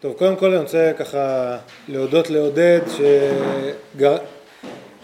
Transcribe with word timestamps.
טוב, 0.00 0.12
קודם 0.12 0.36
כל 0.36 0.46
אני 0.46 0.56
רוצה 0.56 0.92
ככה 0.98 1.56
להודות 1.88 2.30
לעודד 2.30 2.80
שגר... 2.96 4.16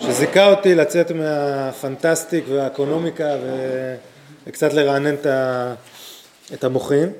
שזיכה 0.00 0.50
אותי 0.50 0.74
לצאת 0.74 1.10
מהפנטסטיק 1.10 2.44
והאקונומיקה 2.48 3.36
ו... 3.42 3.46
וקצת 4.46 4.72
לרענן 4.72 5.14
את, 5.14 5.26
ה... 5.26 5.74
את 6.54 6.64
המוחים. 6.64 7.12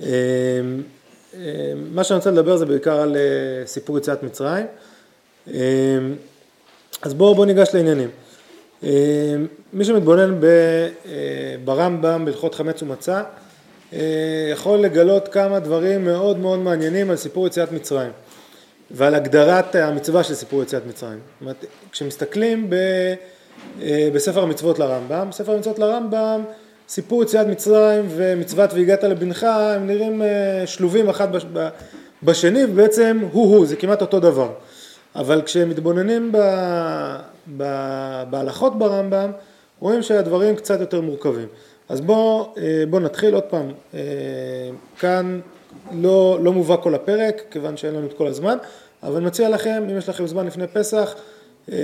אמ, 0.00 0.06
אמ, 0.06 1.40
מה 1.92 2.04
שאני 2.04 2.16
רוצה 2.16 2.30
לדבר 2.30 2.56
זה 2.56 2.66
בעיקר 2.66 3.00
על 3.00 3.16
אה, 3.16 3.66
סיפור 3.66 3.98
יציאת 3.98 4.22
מצרים. 4.22 4.66
אמ, 5.48 5.54
אז 7.02 7.14
בואו 7.14 7.34
בוא 7.34 7.46
ניגש 7.46 7.68
לעניינים. 7.74 8.10
מי 9.72 9.84
שמתבונן 9.84 10.40
אה, 10.44 10.48
ברמב"ם 11.64 12.24
בהלכות 12.24 12.54
חמץ 12.54 12.82
ומצה 12.82 13.22
יכול 14.52 14.78
לגלות 14.78 15.28
כמה 15.28 15.60
דברים 15.60 16.04
מאוד 16.04 16.38
מאוד 16.38 16.58
מעניינים 16.58 17.10
על 17.10 17.16
סיפור 17.16 17.46
יציאת 17.46 17.72
מצרים 17.72 18.10
ועל 18.90 19.14
הגדרת 19.14 19.74
המצווה 19.74 20.24
של 20.24 20.34
סיפור 20.34 20.62
יציאת 20.62 20.86
מצרים. 20.86 21.18
זאת 21.18 21.40
אומרת, 21.40 21.64
כשמסתכלים 21.92 22.70
ב, 22.70 22.74
אה, 23.82 24.08
בספר 24.12 24.42
המצוות 24.42 24.78
לרמב"ם, 24.78 25.26
בספר 25.30 25.52
המצוות 25.52 25.78
לרמב"ם 25.78 26.44
סיפור 26.88 27.22
יציאת 27.22 27.46
מצרים 27.46 28.06
ומצוות 28.08 28.72
והגעת 28.72 29.04
לבנך 29.04 29.44
הם 29.44 29.86
נראים 29.86 30.22
אה, 30.22 30.62
שלובים 30.66 31.08
אחד 31.08 31.28
בשני 32.22 32.64
ובעצם 32.64 33.20
הוא-הוא, 33.32 33.66
זה 33.66 33.76
כמעט 33.76 34.00
אותו 34.00 34.20
דבר. 34.20 34.52
אבל 35.14 35.42
כשמתבוננים 35.42 36.32
ב, 36.32 36.38
ב, 37.56 37.64
בהלכות 38.30 38.78
ברמב"ם 38.78 39.30
רואים 39.80 40.02
שהדברים 40.02 40.56
קצת 40.56 40.80
יותר 40.80 41.00
מורכבים. 41.00 41.48
אז 41.92 42.00
בואו 42.00 42.54
אה, 42.56 42.84
בוא 42.90 43.00
נתחיל 43.00 43.34
עוד 43.34 43.42
פעם, 43.42 43.72
אה, 43.94 44.00
כאן 44.98 45.40
לא, 45.92 46.38
לא 46.42 46.52
מובא 46.52 46.76
כל 46.76 46.94
הפרק, 46.94 47.42
כיוון 47.50 47.76
שאין 47.76 47.94
לנו 47.94 48.06
את 48.06 48.12
כל 48.12 48.26
הזמן, 48.26 48.58
אבל 49.02 49.16
אני 49.16 49.26
מציע 49.26 49.48
לכם, 49.48 49.84
אם 49.90 49.98
יש 49.98 50.08
לכם 50.08 50.26
זמן 50.26 50.46
לפני 50.46 50.66
פסח, 50.66 51.14
אה, 51.72 51.76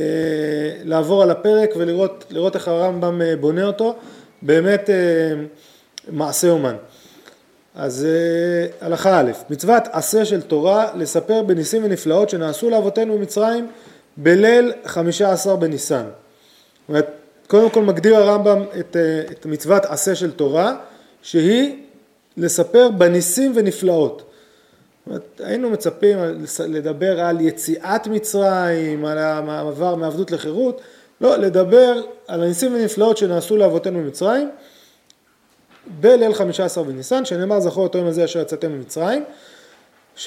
לעבור 0.85 1.23
על 1.23 1.31
הפרק 1.31 1.71
ולראות 1.77 2.55
איך 2.55 2.69
הרמב"ם 2.69 3.21
בונה 3.41 3.65
אותו, 3.65 3.95
באמת 4.43 4.91
מעשה 6.09 6.51
אומן. 6.51 6.77
אז 7.75 8.07
הלכה 8.81 9.21
א', 9.21 9.31
מצוות 9.51 9.83
עשה 9.93 10.25
של 10.25 10.43
תורה 10.43 10.91
לספר 10.95 11.43
בניסים 11.43 11.85
ונפלאות 11.85 12.31
שנעשו 12.31 12.71
לאבותינו 12.71 13.19
במצרים 13.19 13.71
בליל 14.17 14.73
חמישה 14.85 15.33
עשר 15.33 15.57
בניסן. 15.57 16.05
זאת 16.05 16.89
אומרת, 16.89 17.09
קודם 17.49 17.71
כל 17.71 17.83
מגדיר 17.83 18.17
הרמב"ם 18.17 18.63
את, 18.81 18.97
אה, 18.97 19.21
את 19.33 19.47
מצוות 19.47 19.85
עשה 19.85 20.15
של 20.15 20.31
תורה, 20.31 20.77
שהיא 21.23 21.83
לספר 22.37 22.91
בניסים 22.91 23.53
ונפלאות. 23.55 24.23
אומרת, 25.07 25.41
היינו 25.45 25.71
מצפים 25.71 26.19
לדבר 26.69 27.21
על 27.21 27.41
יציאת 27.41 28.07
מצרים, 28.07 29.05
על 29.05 29.19
המעבר 29.19 29.95
מעבדות 29.95 30.31
לחירות, 30.31 30.81
לא, 31.21 31.37
לדבר 31.37 32.03
על 32.27 32.43
הניסים 32.43 32.75
ונפלאות 32.75 33.17
שנעשו 33.17 33.57
לאבותינו 33.57 33.99
במצרים, 33.99 34.51
בליל 36.01 36.35
חמישה 36.35 36.65
עשר 36.65 36.83
בניסן, 36.83 37.25
שנאמר 37.25 37.61
זכור 37.61 37.87
את 37.87 37.95
היום 37.95 38.07
הזה 38.07 38.25
אשר 38.25 38.41
יצאתם 38.41 38.73
ממצרים, 38.73 39.25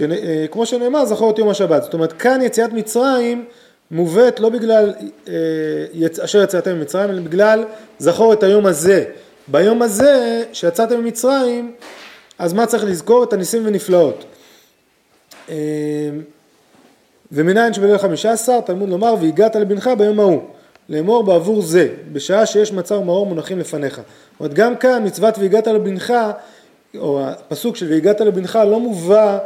אה, 0.02 0.46
כמו 0.52 0.66
שנאמר 0.66 1.06
זכור 1.06 1.32
את 1.32 1.40
יום 1.40 1.50
השבת, 1.50 1.84
זאת 1.84 1.94
אומרת 1.94 2.14
כאן 2.14 2.42
יציאת 2.42 2.74
מצרים 2.74 3.46
מובאת 3.92 4.40
לא 4.40 4.50
בגלל 4.50 4.94
אה, 5.28 6.24
אשר 6.24 6.44
יצאתם 6.44 6.76
ממצרים, 6.76 7.10
אלא 7.10 7.22
בגלל 7.22 7.66
זכור 8.00 8.34
את 8.34 8.44
היום 8.44 8.66
הזה. 8.66 9.06
ביום 9.48 9.82
הזה 9.82 10.44
שיצאתם 10.54 11.00
ממצרים, 11.00 11.76
אז 12.40 12.54
מה 12.54 12.66
צריך 12.66 12.84
לזכור? 12.84 13.24
את 13.24 13.34
הניסים 13.34 13.62
ונפלאות. 13.66 14.26
אה, 15.50 15.56
ומנין 17.32 17.74
שבליל 17.74 17.98
חמישה 17.98 18.32
עשר, 18.32 18.62
תלמוד 18.62 18.90
לומר, 18.90 19.16
והגעת 19.22 19.56
לבנך 19.56 19.90
ביום 19.98 20.20
ההוא, 20.20 20.42
לאמור 20.90 21.24
בעבור 21.24 21.62
זה, 21.62 21.88
בשעה 22.12 22.46
שיש 22.46 22.74
מצה 22.74 22.98
ומאור 22.98 23.26
מונחים 23.26 23.60
לפניך. 23.60 23.96
זאת 23.96 24.40
אומרת, 24.40 24.54
גם 24.54 24.76
כאן 24.76 25.04
מצוות 25.06 25.38
והגעת 25.38 25.68
לבנך, 25.68 26.14
או 26.98 27.22
הפסוק 27.24 27.76
של 27.76 27.88
והגעת 27.90 28.22
לבנך 28.22 28.60
לא 28.68 28.80
מובא 28.80 29.38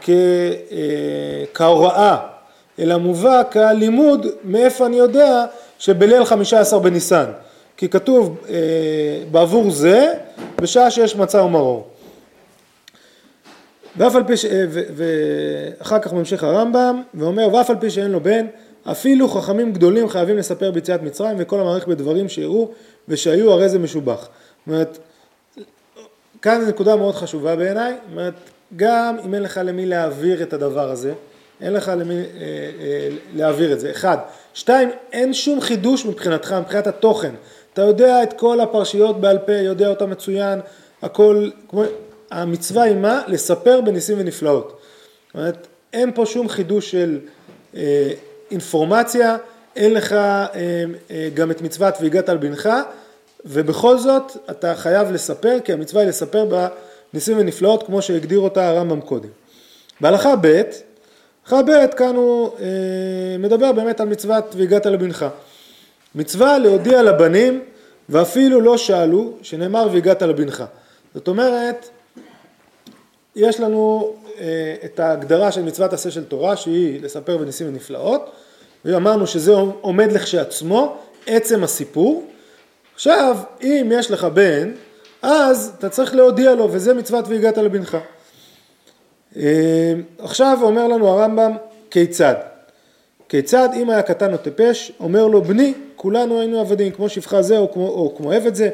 כ, 0.00 0.10
אה, 0.10 1.44
כהוראה 1.54 2.31
אלא 2.78 2.96
מובא 2.96 3.42
כלימוד 3.52 4.26
מאיפה 4.44 4.86
אני 4.86 4.96
יודע 4.96 5.44
שבליל 5.78 6.24
חמישה 6.24 6.60
עשר 6.60 6.78
בניסן. 6.78 7.26
כי 7.76 7.88
כתוב 7.88 8.38
אה, 8.48 8.54
בעבור 9.30 9.70
זה 9.70 10.14
בשעה 10.60 10.90
שיש 10.90 11.16
מצה 11.16 11.42
ומרור. 11.42 11.88
ואף 13.96 14.16
על 14.16 14.24
פי 14.24 14.36
ש... 14.36 14.44
אה, 14.44 14.64
ואחר 14.70 15.98
כך 15.98 16.12
ממשיך 16.12 16.44
הרמב"ם 16.44 17.02
ואומר 17.14 17.54
ואף 17.54 17.70
על 17.70 17.76
פי 17.80 17.90
שאין 17.90 18.10
לו 18.10 18.20
בן 18.20 18.46
אפילו 18.90 19.28
חכמים 19.28 19.72
גדולים 19.72 20.08
חייבים 20.08 20.36
לספר 20.36 20.70
ביציאת 20.70 21.02
מצרים 21.02 21.36
וכל 21.38 21.60
המערכת 21.60 21.88
בדברים 21.88 22.28
שיראו 22.28 22.70
ושהיו 23.08 23.52
הרי 23.52 23.68
זה 23.68 23.78
משובח. 23.78 24.20
זאת 24.20 24.28
אומרת, 24.66 24.98
כאן 26.42 26.64
נקודה 26.68 26.96
מאוד 26.96 27.14
חשובה 27.14 27.56
בעיניי, 27.56 27.92
זאת 27.92 28.12
אומרת, 28.12 28.34
גם 28.76 29.16
אם 29.24 29.34
אין 29.34 29.42
לך 29.42 29.60
למי 29.64 29.86
להעביר 29.86 30.42
את 30.42 30.52
הדבר 30.52 30.90
הזה, 30.90 31.12
אין 31.62 31.72
לך 31.72 31.92
למי 31.98 32.14
אה, 32.14 32.20
אה, 32.20 33.08
להעביר 33.34 33.72
את 33.72 33.80
זה, 33.80 33.90
אחד. 33.90 34.16
שתיים, 34.54 34.90
אין 35.12 35.34
שום 35.34 35.60
חידוש 35.60 36.06
מבחינתך, 36.06 36.52
מבחינת 36.52 36.86
התוכן. 36.86 37.34
אתה 37.72 37.82
יודע 37.82 38.22
את 38.22 38.32
כל 38.32 38.60
הפרשיות 38.60 39.20
בעל 39.20 39.38
פה, 39.38 39.52
יודע 39.52 39.88
אותה 39.88 40.06
מצוין, 40.06 40.60
הכל, 41.02 41.50
כמו, 41.68 41.84
המצווה 42.30 42.82
היא 42.82 42.96
מה? 42.96 43.22
לספר 43.26 43.80
בניסים 43.80 44.16
ונפלאות. 44.20 44.80
זאת 45.26 45.34
אומרת, 45.34 45.66
אין 45.92 46.12
פה 46.14 46.26
שום 46.26 46.48
חידוש 46.48 46.90
של 46.90 47.18
אה, 47.76 48.12
אינפורמציה, 48.50 49.36
אין 49.76 49.94
לך 49.94 50.12
אה, 50.12 50.48
אה, 51.10 51.28
גם 51.34 51.50
את 51.50 51.62
מצוות 51.62 51.94
והגעת 52.00 52.28
על 52.28 52.36
בנך, 52.36 52.68
ובכל 53.44 53.98
זאת 53.98 54.32
אתה 54.50 54.74
חייב 54.74 55.10
לספר, 55.10 55.58
כי 55.64 55.72
המצווה 55.72 56.00
היא 56.02 56.08
לספר 56.08 56.68
בניסים 57.12 57.38
ונפלאות, 57.38 57.82
כמו 57.82 58.02
שהגדיר 58.02 58.38
אותה 58.38 58.68
הרמב"ם 58.68 59.00
קודם. 59.00 59.28
בהלכה 60.00 60.34
ב' 60.40 60.62
ב' 61.50 61.86
כאן 61.96 62.16
הוא 62.16 62.50
אה, 62.60 62.66
מדבר 63.38 63.72
באמת 63.72 64.00
על 64.00 64.08
מצוות 64.08 64.54
והגעת 64.56 64.86
לבנך. 64.86 65.26
מצווה 66.14 66.58
להודיע 66.58 67.02
לבנים 67.02 67.62
ואפילו 68.08 68.60
לא 68.60 68.76
שאלו 68.76 69.32
שנאמר 69.42 69.88
והגעת 69.92 70.22
לבנך. 70.22 70.64
זאת 71.14 71.28
אומרת, 71.28 71.88
יש 73.36 73.60
לנו 73.60 74.14
אה, 74.38 74.74
את 74.84 75.00
ההגדרה 75.00 75.52
של 75.52 75.62
מצוות 75.62 75.92
עשה 75.92 76.10
של 76.10 76.24
תורה 76.24 76.56
שהיא 76.56 77.02
לספר 77.02 77.36
בניסים 77.36 77.68
ונפלאות 77.68 78.30
ואמרנו 78.84 79.26
שזה 79.26 79.52
עומד 79.80 80.12
לכשעצמו, 80.12 80.96
עצם 81.26 81.64
הסיפור. 81.64 82.26
עכשיו, 82.94 83.36
אם 83.62 83.92
יש 83.94 84.10
לך 84.10 84.24
בן, 84.24 84.72
אז 85.22 85.72
אתה 85.78 85.88
צריך 85.88 86.14
להודיע 86.14 86.54
לו 86.54 86.72
וזה 86.72 86.94
מצוות 86.94 87.28
והגעת 87.28 87.58
לבנך. 87.58 87.96
אה, 89.36 89.94
עכשיו 90.18 90.58
אומר 90.62 90.88
לנו 90.88 91.08
הרמב"ם 91.08 91.52
כיצד. 91.90 92.34
כיצד 93.28 93.68
אם 93.76 93.90
היה 93.90 94.02
קטן 94.02 94.32
או 94.32 94.38
טיפש, 94.38 94.92
אומר 95.00 95.26
לו 95.26 95.42
בני, 95.42 95.74
כולנו 95.96 96.40
היינו 96.40 96.60
עבדים, 96.60 96.92
כמו 96.92 97.08
שפחה 97.08 97.42
זה 97.42 97.58
או 97.58 97.72
כמו, 97.72 97.88
או 97.88 98.14
כמו 98.16 98.32
עבד 98.32 98.54
זה, 98.54 98.70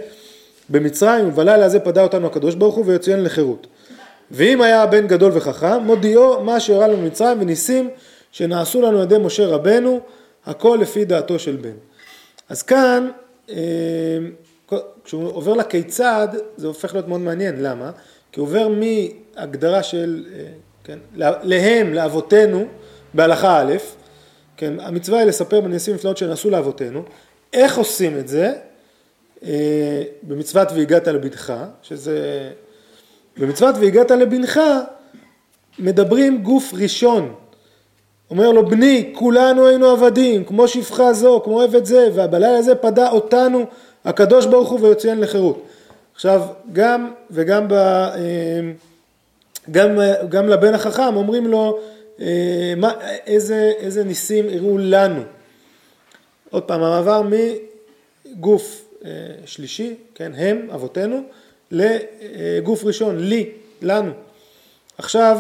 במצרים 0.71 1.29
ובלילה 1.29 1.65
הזה 1.65 1.81
פדה 1.81 2.03
אותנו 2.03 2.27
הקדוש 2.27 2.55
ברוך 2.55 2.75
הוא 2.75 2.85
ויוציאנו 2.87 3.23
לחירות. 3.23 3.67
ואם 4.31 4.63
היה 4.63 4.87
בן 4.87 5.07
גדול 5.07 5.33
וחכם, 5.35 5.83
מודיעו 5.83 6.45
מה 6.45 6.61
שאירע 6.61 6.89
לנו 6.89 6.97
במצרים 6.97 7.41
וניסים 7.41 7.91
שנעשו 8.33 8.83
לנו 8.83 8.99
על 8.99 9.03
ידי 9.03 9.19
משה 9.19 9.47
רבנו, 9.47 10.01
הכל 10.47 10.79
לפי 10.81 11.05
דעתו 11.05 11.39
של 11.39 11.57
בן. 11.57 11.77
אז 12.49 12.63
כאן, 12.63 13.09
אה, 13.51 13.57
כשהוא 15.05 15.27
עובר 15.33 15.55
לכיצד, 15.55 16.29
זה 16.57 16.67
הופך 16.67 16.95
להיות 16.95 17.09
מאוד 17.09 17.21
מעניין, 17.21 17.63
למה? 17.63 17.91
כי 18.33 18.41
עובר 18.41 18.69
מהגדרה 19.39 19.83
של, 19.83 20.25
אה, 20.35 20.45
כן, 20.85 20.99
להם, 21.43 21.95
לאבותינו, 21.95 22.65
בהלכה 23.15 23.61
א', 23.61 23.73
כן, 24.57 24.75
המצווה 24.81 25.19
היא 25.19 25.27
לספר 25.27 25.61
בניסים 25.61 25.95
ונפלאות 25.95 26.17
שנעשו 26.17 26.51
לאבותינו, 26.51 27.03
איך 27.53 27.79
עושים 27.79 28.19
את 28.19 28.29
זה? 28.29 28.53
אה, 29.45 30.03
במצוות 30.23 30.69
והגעת 30.73 31.09
לבנך, 31.09 31.53
שזה, 31.83 32.51
במצוות 33.37 33.75
והגעת 33.81 34.11
לבנך 34.11 34.61
מדברים 35.79 36.43
גוף 36.43 36.73
ראשון, 36.75 37.35
אומר 38.31 38.51
לו 38.51 38.67
בני 38.67 39.13
כולנו 39.15 39.67
היינו 39.67 39.87
עבדים 39.87 40.45
כמו 40.45 40.69
שפחה 40.69 41.13
זו 41.13 41.41
כמו 41.45 41.61
עבד 41.61 41.85
זה 41.85 42.09
ובלילה 42.15 42.59
הזה 42.59 42.75
פדה 42.75 43.11
אותנו 43.11 43.67
הקדוש 44.05 44.47
ברוך 44.47 44.71
הוא 44.71 44.81
ויוציאן 44.81 45.19
לחירות. 45.21 45.65
עכשיו, 46.15 46.43
גם 46.73 47.11
וגם 47.31 47.67
ב... 47.69 47.75
אה, 49.69 49.73
גם, 49.73 49.99
גם 50.29 50.49
לבן 50.49 50.75
החכם 50.75 51.17
אומרים 51.17 51.47
לו 51.47 51.79
אה, 52.21 52.75
מה, 52.77 52.93
איזה, 53.27 53.73
איזה 53.79 54.05
ניסים 54.05 54.47
הראו 54.49 54.79
לנו. 54.79 55.23
עוד 56.51 56.63
פעם, 56.63 56.83
המעבר 56.83 57.23
מגוף 58.35 58.85
אה, 59.05 59.11
שלישי, 59.47 59.95
כן, 60.15 60.33
הם, 60.37 60.69
אבותינו, 60.75 61.23
לגוף 61.71 62.85
ראשון, 62.85 63.19
לי, 63.19 63.51
לנו. 63.83 64.13
עכשיו, 64.99 65.39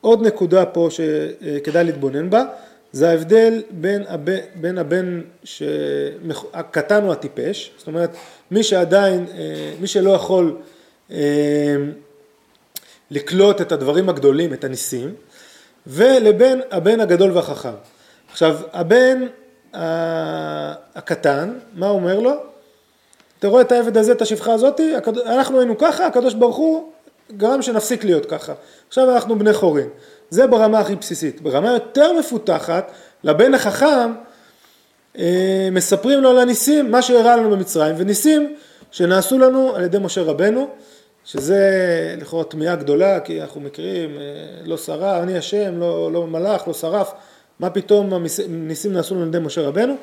עוד 0.00 0.26
נקודה 0.26 0.66
פה 0.66 0.88
שכדאי 0.90 1.84
להתבונן 1.84 2.30
בה, 2.30 2.44
זה 2.92 3.10
ההבדל 3.10 3.62
בין 3.70 4.04
הבן, 4.08 4.38
בין 4.54 4.78
הבן 4.78 5.20
הקטן 6.52 7.04
או 7.04 7.12
הטיפש, 7.12 7.70
זאת 7.78 7.86
אומרת 7.86 8.10
מי 8.50 8.62
שעדיין, 8.62 9.26
אה, 9.34 9.72
מי 9.80 9.86
שלא 9.86 10.10
יכול 10.10 10.56
אה, 11.10 11.76
לקלוט 13.10 13.60
את 13.60 13.72
הדברים 13.72 14.08
הגדולים, 14.08 14.52
את 14.52 14.64
הניסים, 14.64 15.14
ולבין 15.86 16.60
הבן 16.70 17.00
הגדול 17.00 17.32
והחכם. 17.32 17.74
עכשיו 18.30 18.58
הבן 18.72 19.26
הקטן, 20.94 21.58
מה 21.74 21.88
אומר 21.88 22.20
לו? 22.20 22.32
אתה 23.38 23.48
רואה 23.48 23.62
את 23.62 23.72
העבד 23.72 23.96
הזה, 23.96 24.12
את 24.12 24.22
השפחה 24.22 24.52
הזאתי, 24.52 24.94
אנחנו 25.26 25.58
היינו 25.58 25.78
ככה, 25.78 26.06
הקדוש 26.06 26.34
ברוך 26.34 26.56
הוא 26.56 26.92
גרם 27.36 27.62
שנפסיק 27.62 28.04
להיות 28.04 28.26
ככה. 28.26 28.52
עכשיו 28.88 29.14
אנחנו 29.14 29.38
בני 29.38 29.52
חורין. 29.52 29.88
זה 30.30 30.46
ברמה 30.46 30.78
הכי 30.78 30.96
בסיסית. 30.96 31.40
ברמה 31.40 31.72
יותר 31.72 32.12
מפותחת, 32.12 32.92
לבן 33.24 33.54
החכם 33.54 34.12
אה, 35.18 35.68
מספרים 35.72 36.20
לו 36.20 36.30
על 36.30 36.38
הניסים, 36.38 36.90
מה 36.90 37.02
שאירע 37.02 37.36
לנו 37.36 37.50
במצרים, 37.50 37.94
וניסים 37.98 38.54
שנעשו 38.90 39.38
לנו 39.38 39.76
על 39.76 39.84
ידי 39.84 39.98
משה 39.98 40.22
רבנו, 40.22 40.68
שזה 41.28 42.14
לכאורה 42.20 42.44
תמיהה 42.44 42.76
גדולה, 42.76 43.20
כי 43.20 43.42
אנחנו 43.42 43.60
מכירים, 43.60 44.16
אה, 44.16 44.22
לא 44.64 44.76
שרף, 44.76 45.22
אני 45.22 45.38
השם, 45.38 45.80
לא, 45.80 46.12
לא 46.12 46.26
מלאך, 46.26 46.68
לא 46.68 46.74
שרף, 46.74 47.12
מה 47.60 47.70
פתאום 47.70 48.12
הניסים 48.48 48.92
נעשו 48.92 49.14
לנו 49.14 49.22
על 49.22 49.28
ידי 49.28 49.38
משה 49.38 49.60
רבנו? 49.60 49.94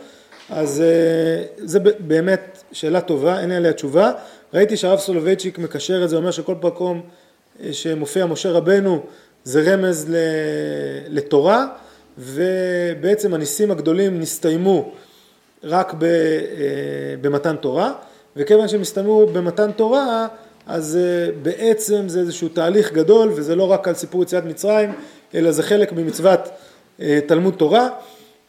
אז 0.49 0.81
אה, 0.81 1.43
זה 1.57 1.79
באמת 1.79 2.63
שאלה 2.71 3.01
טובה, 3.01 3.39
אין 3.39 3.49
לי 3.49 3.55
עליה 3.55 3.73
תשובה. 3.73 4.11
ראיתי 4.53 4.77
שהרב 4.77 4.99
סולובייצ'יק 4.99 5.59
מקשר 5.59 6.03
את 6.03 6.09
זה, 6.09 6.15
אומר 6.15 6.31
שכל 6.31 6.55
מקום 6.63 7.01
אה, 7.63 7.73
שמופיע 7.73 8.25
משה 8.25 8.51
רבנו 8.51 9.03
זה 9.43 9.73
רמז 9.73 10.11
לתורה, 11.09 11.65
ובעצם 12.17 13.33
הניסים 13.33 13.71
הגדולים 13.71 14.19
נסתיימו 14.19 14.91
רק 15.63 15.93
במתן 17.21 17.55
תורה, 17.55 17.93
וכיוון 18.35 18.67
שהם 18.67 18.81
הסתיימו 18.81 19.27
במתן 19.27 19.71
תורה, 19.71 20.27
אז 20.67 20.99
בעצם 21.41 22.09
זה 22.09 22.19
איזשהו 22.19 22.49
תהליך 22.49 22.93
גדול, 22.93 23.31
וזה 23.35 23.55
לא 23.55 23.71
רק 23.71 23.87
על 23.87 23.93
סיפור 23.93 24.23
יציאת 24.23 24.45
מצרים, 24.45 24.93
אלא 25.35 25.51
זה 25.51 25.63
חלק 25.63 25.91
ממצוות 25.91 26.39
תלמוד 27.27 27.53
תורה. 27.53 27.89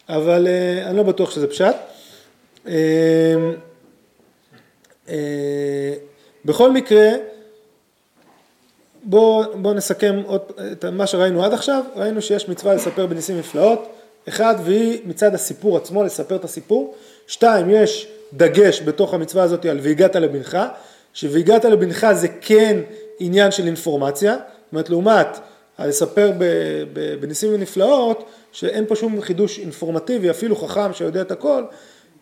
אבל 0.09 0.47
אה, 0.47 0.89
אני 0.89 0.97
לא 0.97 1.03
בטוח 1.03 1.31
שזה 1.31 1.47
פשט. 1.47 1.75
אה, 2.67 2.75
אה, 5.09 5.95
בכל 6.45 6.73
מקרה, 6.73 7.11
בואו 9.03 9.45
בוא 9.55 9.75
נסכם 9.75 10.23
עוד 10.27 10.43
את 10.73 10.85
מה 10.85 11.07
שראינו 11.07 11.45
עד 11.45 11.53
עכשיו, 11.53 11.85
ראינו 11.97 12.23
שיש 12.23 12.49
מצווה 12.49 12.75
לספר 12.75 13.07
בניסים 13.07 13.39
נפלאות, 13.39 13.93
אחד 14.29 14.55
והיא 14.65 15.01
מצד 15.05 15.35
הסיפור 15.35 15.77
עצמו, 15.77 16.05
לספר 16.05 16.37
את 16.37 16.45
הסיפור, 16.45 16.95
שתיים, 17.27 17.71
יש 17.71 18.09
דגש 18.33 18.83
בתוך 18.83 19.15
המצווה 19.15 19.43
הזאת 19.43 19.65
על 19.65 19.79
והגעת 19.83 20.17
לבנך, 20.17 20.59
שהגעת 21.17 21.65
לבנך 21.65 22.07
זה 22.13 22.29
כן 22.41 22.81
עניין 23.19 23.51
של 23.51 23.67
אינפורמציה, 23.67 24.33
זאת 24.33 24.73
אומרת 24.73 24.91
לעומת 24.91 25.39
לספר 25.79 26.33
בניסים 27.21 27.55
ונפלאות, 27.55 28.25
שאין 28.53 28.87
פה 28.87 28.97
שום 28.97 29.21
חידוש 29.21 29.59
אינפורמטיבי, 29.59 30.31
אפילו 30.31 30.57
חכם 30.57 30.93
שיודע 30.93 31.21
את 31.21 31.31
הכל. 31.31 31.63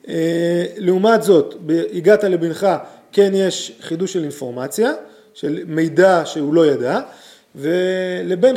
אה, 0.08 0.64
לעומת 0.76 1.22
זאת, 1.22 1.54
הגעת 1.94 2.24
לבנך, 2.24 2.66
כן 3.12 3.30
יש 3.34 3.72
חידוש 3.80 4.12
של 4.12 4.22
אינפורמציה, 4.22 4.92
של 5.34 5.62
מידע 5.66 6.22
שהוא 6.24 6.54
לא 6.54 6.66
ידע, 6.66 7.00
ולבן 7.54 8.54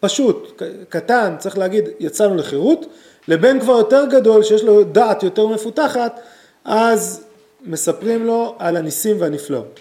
פשוט, 0.00 0.62
קטן, 0.88 1.34
צריך 1.38 1.58
להגיד, 1.58 1.88
יצאנו 2.00 2.34
לחירות, 2.34 2.86
לבן 3.28 3.60
כבר 3.60 3.72
יותר 3.78 4.04
גדול, 4.10 4.42
שיש 4.42 4.62
לו 4.62 4.84
דעת 4.84 5.22
יותר 5.22 5.46
מפותחת, 5.46 6.20
אז 6.64 7.27
מספרים 7.68 8.26
לו 8.26 8.54
על 8.58 8.76
הניסים 8.76 9.16
והנפלאות. 9.18 9.80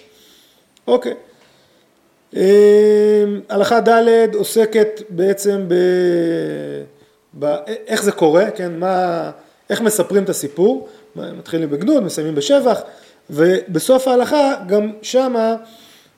אוקיי. 0.88 1.14
אה, 2.36 3.24
הלכה 3.50 3.80
ד' 3.80 4.36
עוסקת 4.36 5.02
בעצם 5.10 5.66
ב... 5.68 5.74
איך 7.88 8.04
זה 8.04 8.12
קורה, 8.12 8.52
כן, 8.52 8.80
מה, 8.80 9.32
איך 9.70 9.82
מספרים 9.82 10.24
את 10.24 10.30
הסיפור, 10.30 10.88
מתחילים 11.16 11.70
בגדוד, 11.70 12.04
מסיימים 12.04 12.36
בשבח, 12.36 12.82
ובסוף 13.30 14.08
ההלכה 14.08 14.56
גם 14.68 14.92
שמה 15.02 15.56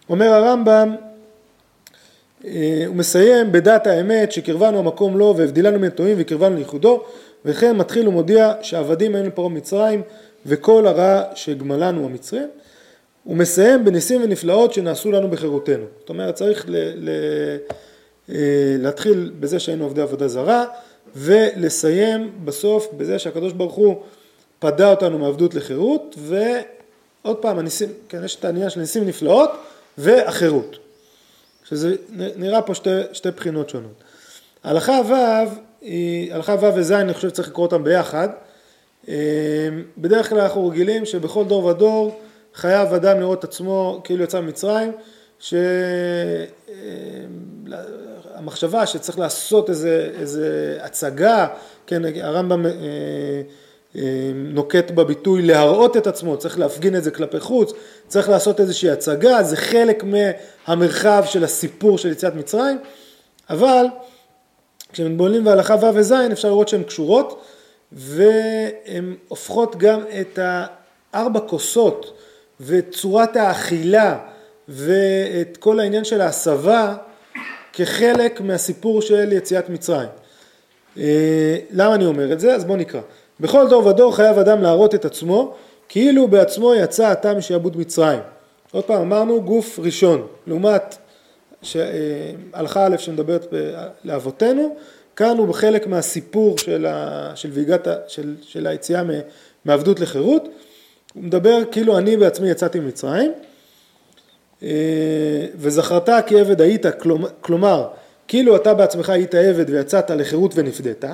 אומר 0.10 0.34
הרמב"ם, 0.34 0.96
אה, 2.46 2.84
הוא 2.88 2.96
מסיים 2.96 3.52
בדת 3.52 3.88
האמת 3.88 4.32
שקרבנו 4.32 4.80
המקום 4.80 5.18
לו 5.18 5.34
והבדילנו 5.38 5.80
מן 5.80 5.90
טועים 5.90 6.16
וקרבנו 6.20 6.56
לייחודו 6.56 7.04
וכן 7.46 7.78
מתחיל 7.78 8.08
ומודיע 8.08 8.54
שעבדים 8.62 9.16
היינו 9.16 9.28
לפרעה 9.30 9.50
מצרים 9.50 10.02
וכל 10.50 10.88
הרע 10.88 11.24
שגמלנו 11.36 12.06
המצרים 12.06 12.50
הוא 13.24 13.38
מסיים 13.38 13.86
בניסים 13.86 14.24
ונפלאות 14.24 14.74
שנעשו 14.74 15.12
לנו 15.12 15.30
בחירותנו 15.30 15.86
זאת 16.00 16.10
אומרת 16.10 16.36
צריך 16.36 16.66
ל, 16.68 16.76
ל, 16.96 17.10
אה, 18.30 18.36
להתחיל 18.80 19.32
בזה 19.40 19.60
שהיינו 19.60 19.84
עובדי 19.84 20.02
עבודה 20.02 20.28
זרה 20.28 20.66
ולסיים 21.16 22.32
בסוף 22.46 22.88
בזה 22.98 23.20
שהקדוש 23.20 23.54
ברוך 23.54 23.74
הוא 23.74 24.04
פדה 24.60 24.92
אותנו 24.92 25.20
מעבדות 25.20 25.56
לחירות 25.56 26.16
ועוד 26.20 27.38
פעם 27.38 27.60
הניסים, 27.60 27.90
כן 28.10 28.24
יש 28.24 28.36
את 28.36 28.46
העניין 28.46 28.70
של 28.70 28.80
ניסים 28.80 29.08
נפלאות 29.08 29.50
והחירות 29.98 30.78
שזה 31.64 31.96
נראה 32.36 32.62
פה 32.62 32.76
שתי, 32.76 32.90
שתי 33.14 33.32
בחינות 33.32 33.70
שונות. 33.70 34.04
הלכה 34.64 35.00
ו' 35.10 35.14
הלכה 36.32 36.56
ו' 36.62 36.76
וז' 36.76 36.92
אני 36.92 37.14
חושב 37.14 37.30
שצריך 37.30 37.48
לקרוא 37.48 37.66
אותם 37.66 37.84
ביחד 37.84 38.30
בדרך 39.98 40.30
כלל 40.30 40.40
אנחנו 40.40 40.68
רגילים 40.68 41.06
שבכל 41.06 41.46
דור 41.46 41.66
ודור 41.66 42.20
חייב 42.56 42.94
אדם 42.94 43.20
לראות 43.20 43.44
עצמו 43.44 44.02
כאילו 44.04 44.24
יצא 44.24 44.42
ממצרים 44.42 44.92
ש... 45.40 45.54
אה, 46.70 46.74
המחשבה 48.40 48.86
שצריך 48.86 49.20
לעשות 49.20 49.70
איזה, 49.70 50.10
איזה 50.20 50.78
הצגה, 50.82 51.48
כן, 51.88 52.02
הרמב"ם 52.22 52.66
אה, 52.66 52.72
אה, 53.96 54.32
נוקט 54.36 54.92
בביטוי 54.92 55.42
להראות 55.42 55.98
את 55.98 56.08
עצמו, 56.08 56.38
צריך 56.38 56.60
להפגין 56.60 56.96
את 56.96 57.04
זה 57.04 57.12
כלפי 57.12 57.40
חוץ, 57.40 57.74
צריך 58.08 58.30
לעשות 58.30 58.60
איזושהי 58.60 58.90
הצגה, 58.90 59.44
זה 59.44 59.58
חלק 59.58 60.04
מהמרחב 60.04 61.24
של 61.26 61.44
הסיפור 61.44 61.98
של 61.98 62.12
יציאת 62.12 62.36
מצרים, 62.36 62.78
אבל 63.50 63.86
כשמתבוננים 64.94 65.44
בהלכה 65.44 65.76
ו' 65.76 65.96
וז' 65.96 66.14
אפשר 66.32 66.48
לראות 66.48 66.68
שהן 66.68 66.84
קשורות 66.84 67.42
והן 67.92 69.16
הופכות 69.28 69.76
גם 69.76 70.02
את 70.22 70.40
הארבע 71.14 71.40
כוסות 71.40 72.18
וצורת 72.62 73.36
האכילה 73.36 74.20
ואת 74.68 75.58
כל 75.58 75.80
העניין 75.80 76.04
של 76.04 76.22
ההסבה 76.22 76.96
כחלק 77.74 78.42
מהסיפור 78.42 79.02
של 79.02 79.34
יציאת 79.34 79.70
מצרים. 79.70 80.10
אה, 80.98 81.58
למה 81.72 81.96
אני 81.96 82.06
אומר 82.06 82.34
את 82.34 82.40
זה? 82.40 82.56
אז 82.56 82.66
בואו 82.66 82.78
נקרא. 82.78 83.02
בכל 83.40 83.70
דור 83.70 83.86
ודור 83.86 84.16
חייב 84.16 84.38
אדם 84.38 84.62
להראות 84.62 84.96
את 84.96 85.06
עצמו 85.06 85.56
כאילו 85.90 86.28
בעצמו 86.28 86.76
יצא 86.76 87.12
אתה 87.12 87.34
משעבוד 87.34 87.78
מצרים. 87.78 88.20
עוד 88.72 88.84
פעם 88.84 89.02
אמרנו 89.02 89.44
גוף 89.44 89.80
ראשון 89.80 90.28
לעומת 90.48 90.98
אה, 91.76 91.82
הלכה 92.54 92.86
א' 92.86 92.98
שמדברת 92.98 93.46
לאבותינו 94.04 94.76
כאן 95.20 95.38
הוא 95.38 95.48
בחלק 95.48 95.88
מהסיפור 95.88 96.58
של, 96.58 96.86
ה, 96.86 97.32
של, 97.36 97.50
ויגת, 97.52 97.88
של, 98.08 98.36
של 98.42 98.68
היציאה 98.68 99.04
מעבדות 99.66 100.00
לחירות 100.00 100.48
הוא 101.14 101.24
מדבר 101.24 101.62
כאילו 101.72 101.98
אני 101.98 102.18
בעצמי 102.18 102.50
יצאתי 102.50 102.80
ממצרים 102.80 103.32
אה, 104.64 104.68
וזכרת 105.56 106.10
כי 106.28 106.40
עבד 106.40 106.62
היית, 106.62 106.86
כלומר, 107.42 107.88
כאילו 108.28 108.56
אתה 108.56 108.74
בעצמך 108.74 109.10
היית 109.10 109.36
עבד 109.36 109.70
ויצאת 109.70 110.12
לחירות 110.12 110.52
ונפדית. 110.56 111.06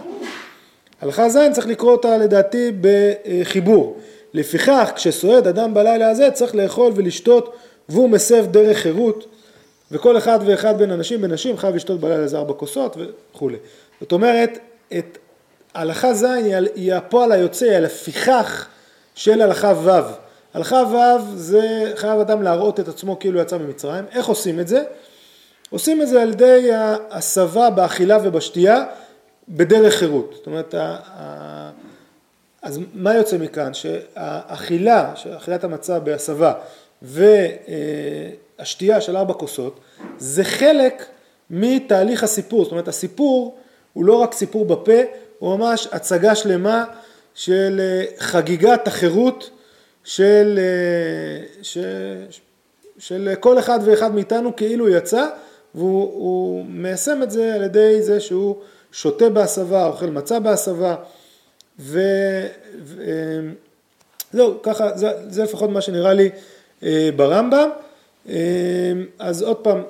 הלכה 1.02 1.30
ז' 1.30 1.38
צריך 1.52 1.68
לקרוא 1.68 1.92
אותה 1.92 2.18
לדעתי 2.18 2.72
בחיבור. 2.82 4.00
לפיכך 4.34 4.92
כשסועד 4.96 5.48
אדם 5.48 5.74
בלילה 5.74 6.10
הזה 6.10 6.32
צריך 6.34 6.56
לאכול 6.56 6.92
ולשתות 6.96 7.56
והוא 7.90 8.10
מסב 8.10 8.46
דרך 8.52 8.78
חירות 8.78 9.26
וכל 9.92 10.18
אחד 10.18 10.40
ואחד 10.46 10.78
בין 10.78 10.92
אנשים 10.92 11.20
ונשים 11.24 11.58
חייב 11.58 11.76
לשתות 11.76 12.00
בלילה 12.00 12.24
איזה 12.24 12.38
ארבע 12.38 12.54
כוסות 12.54 12.98
וכולי. 12.98 13.58
זאת 14.02 14.12
אומרת, 14.12 14.60
את 14.98 15.18
הלכה 15.74 16.14
ז' 16.14 16.24
היא 16.76 16.94
הפועל 16.94 17.32
היוצא, 17.32 17.66
היא 17.66 17.76
הלפיכך 17.76 18.68
של 19.16 19.42
הלכה 19.42 19.74
ו'. 19.84 19.90
הלכה 20.54 20.76
ו' 20.76 21.36
זה 21.36 21.92
חייב 21.96 22.20
אדם 22.20 22.42
להראות 22.42 22.80
את 22.80 22.88
עצמו 22.88 23.20
כאילו 23.20 23.40
יצא 23.40 23.58
ממצרים, 23.58 24.06
איך 24.12 24.28
עושים 24.28 24.60
את 24.60 24.68
זה? 24.68 24.84
עושים 25.70 26.02
את 26.02 26.08
זה 26.08 26.22
על 26.22 26.30
ידי 26.30 26.70
ההסבה 26.74 27.70
באכילה 27.70 28.18
ובשתייה 28.24 28.86
בדרך 29.50 29.96
חירות, 29.96 30.34
זאת 30.36 30.48
אומרת 30.48 30.76
אז 32.62 32.80
מה 32.94 33.14
יוצא 33.14 33.38
מכאן? 33.38 33.74
שהאכילה, 33.74 35.14
אכילת 35.38 35.64
המצה 35.64 36.00
בהסבה 36.00 36.54
והשתייה 37.02 39.02
של 39.02 39.18
ארבע 39.18 39.34
כוסות 39.34 39.80
זה 40.18 40.44
חלק 40.44 41.06
מתהליך 41.50 42.24
הסיפור, 42.24 42.64
זאת 42.64 42.72
אומרת 42.72 42.88
הסיפור 42.88 43.58
הוא 43.96 44.06
לא 44.06 44.14
רק 44.14 44.34
סיפור 44.34 44.66
בפה, 44.66 45.02
הוא 45.40 45.58
ממש 45.58 45.88
הצגה 45.92 46.36
שלמה 46.36 46.86
של 47.36 47.82
אה, 47.84 48.06
חגיגת 48.18 48.88
החירות 48.88 49.50
של, 50.04 50.60
אה, 50.62 51.46
ש, 51.62 51.78
של 52.98 53.34
כל 53.40 53.60
אחד 53.60 53.80
ואחד 53.86 54.16
מאיתנו 54.16 54.56
כאילו 54.56 54.90
יצא 54.90 55.28
והוא 55.76 56.66
מיישם 56.66 57.24
את 57.24 57.32
זה 57.32 57.56
על 57.56 57.64
ידי 57.64 58.02
זה 58.02 58.20
שהוא 58.20 58.56
שותה 58.92 59.30
בהסבה, 59.30 59.86
אוכל 59.86 60.10
מצה 60.10 60.40
בהסבה 60.40 60.96
וזהו, 61.80 62.04
ככה, 64.64 64.98
זה, 64.98 65.10
זה 65.30 65.44
לפחות 65.44 65.70
מה 65.70 65.82
שנראה 65.82 66.14
לי 66.14 66.30
אה, 66.84 67.10
ברמב"ם. 67.16 67.70
אז 69.20 69.42
עוד 69.42 69.58
פעם, 69.58 69.84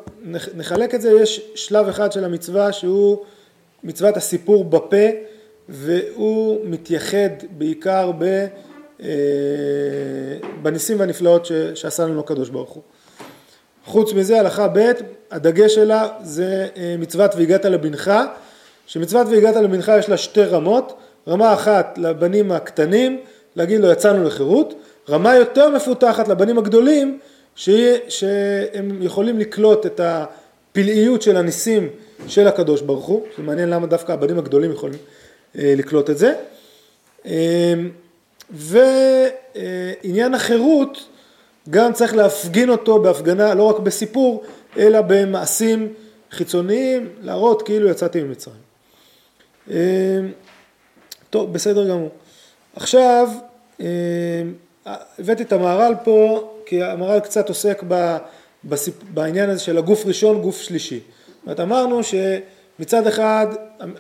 נחלק 0.56 0.96
את 0.96 1.02
זה, 1.02 1.12
יש 1.12 1.42
שלב 1.56 1.88
אחד 1.88 2.12
של 2.12 2.24
המצווה 2.24 2.74
שהוא 2.74 3.26
מצוות 3.86 4.18
הסיפור 4.18 4.66
בפה 4.66 5.06
והוא 5.70 6.60
מתייחד 6.64 7.30
בעיקר 7.58 8.12
ב, 8.18 8.46
אה, 9.04 9.08
בניסים 10.62 11.00
והנפלאות 11.00 11.46
שעשה 11.76 12.06
לנו 12.06 12.20
הקדוש 12.20 12.50
ברוך 12.50 12.70
הוא. 12.70 12.84
חוץ 13.86 14.14
מזה 14.14 14.40
הלכה 14.40 14.68
ב' 14.68 14.92
הדגש 15.32 15.76
שלה 15.76 16.08
זה 16.24 16.68
אה, 16.78 16.96
מצוות 17.00 17.36
והגעת 17.36 17.66
לבנך 17.66 18.12
שמצוות 18.88 19.28
והגעת 19.32 19.56
לבנך 19.56 19.92
יש 20.00 20.10
לה 20.10 20.18
שתי 20.18 20.44
רמות 20.44 20.94
רמה 21.28 21.54
אחת 21.54 21.98
לבנים 21.98 22.52
הקטנים 22.52 23.20
להגיד 23.56 23.82
לו 23.82 23.92
יצאנו 23.92 24.24
לחירות 24.24 24.74
רמה 25.10 25.36
יותר 25.36 25.70
מפותחת 25.70 26.28
לבנים 26.28 26.58
הגדולים 26.58 27.20
שהם 27.56 29.02
יכולים 29.02 29.40
לקלוט 29.40 29.86
את 29.86 30.02
הפלאיות 30.04 31.22
של 31.22 31.38
הניסים 31.38 31.90
של 32.28 32.48
הקדוש 32.48 32.82
ברוך 32.82 33.06
הוא, 33.06 33.26
זה 33.38 33.44
מעניין 33.44 33.70
למה 33.70 33.88
דווקא 33.88 34.12
הבנים 34.12 34.40
הגדולים 34.40 34.72
יכולים 34.72 35.00
אה, 35.58 35.74
לקלוט 35.78 36.10
את 36.10 36.18
זה. 36.18 36.34
אה, 37.26 37.74
ועניין 38.52 40.34
החירות 40.34 41.08
גם 41.70 41.94
צריך 41.94 42.16
להפגין 42.16 42.70
אותו 42.70 43.00
בהפגנה, 43.00 43.54
לא 43.54 43.64
רק 43.64 43.80
בסיפור, 43.80 44.44
אלא 44.78 45.02
במעשים 45.08 45.94
חיצוניים, 46.32 47.10
להראות 47.22 47.62
כאילו 47.62 47.90
יצאתי 47.90 48.24
ממצרים. 48.24 48.62
אה, 49.72 50.20
טוב, 51.30 51.54
בסדר 51.54 51.90
גמור. 51.90 52.10
עכשיו, 52.76 53.30
הבאתי 54.86 55.44
את 55.44 55.54
המהר"ל 55.54 55.94
פה, 56.04 56.50
כי 56.66 56.84
המהר"ל 56.84 57.20
קצת 57.20 57.50
עוסק 57.50 57.84
בעניין 59.14 59.50
הזה 59.50 59.60
של 59.60 59.78
הגוף 59.78 60.06
ראשון, 60.06 60.42
גוף 60.42 60.62
שלישי. 60.62 61.00
זאת 61.46 61.60
אמרנו 61.60 62.02
שמצד 62.04 63.08
אחד 63.08 63.48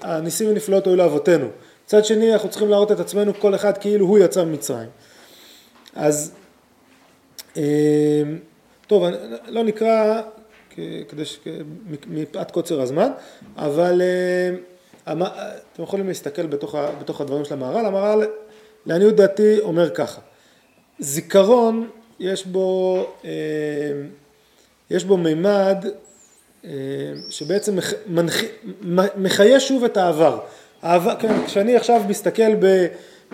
הניסים 0.01 0.49
ונפלאות 0.49 0.87
היו 0.87 0.95
לאבותינו, 0.95 1.47
מצד 1.85 2.05
שני 2.05 2.33
אנחנו 2.33 2.49
צריכים 2.49 2.69
להראות 2.69 2.91
את 2.91 2.99
עצמנו 2.99 3.33
כל 3.39 3.55
אחד 3.55 3.77
כאילו 3.77 4.05
הוא 4.05 4.19
יצא 4.19 4.43
ממצרים. 4.43 4.89
אז 5.95 6.31
אמ, 7.57 7.61
טוב, 8.87 9.03
לא 9.47 9.63
נקרא 9.63 10.21
כדי 11.07 11.25
ש... 11.25 11.39
מפאת 12.07 12.51
קוצר 12.51 12.81
הזמן, 12.81 13.11
אבל 13.57 14.01
אמ, 15.11 15.21
אתם 15.73 15.83
יכולים 15.83 16.07
להסתכל 16.07 16.45
בתוך, 16.45 16.75
בתוך 17.01 17.21
הדברים 17.21 17.45
של 17.45 17.53
המהר"ל, 17.53 17.85
המהר"ל 17.85 18.27
לעניות 18.85 19.15
דעתי 19.15 19.59
אומר 19.59 19.89
ככה, 19.89 20.21
זיכרון 20.99 21.89
יש 22.19 22.45
בו, 22.45 23.05
אמ, 23.23 23.29
יש 24.89 25.03
בו 25.03 25.17
מימד 25.17 25.85
שבעצם 27.29 27.77
מחיה 29.17 29.59
שוב 29.59 29.83
את 29.83 29.97
העבר. 29.97 30.39
העבר 30.81 31.15
כן, 31.19 31.45
כשאני 31.45 31.75
עכשיו 31.75 32.01
מסתכל 32.07 32.55
ב, 32.59 32.85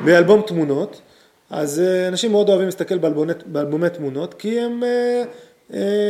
באלבום 0.05 0.41
תמונות, 0.41 1.01
אז 1.49 1.79
אה, 1.79 2.07
אנשים 2.07 2.31
מאוד 2.31 2.49
אוהבים 2.49 2.65
להסתכל 2.65 2.97
באלבומי, 2.97 3.33
באלבומי 3.45 3.89
תמונות, 3.89 4.33
כי 4.33 4.59
הם, 4.59 4.83
אה, 4.83 5.23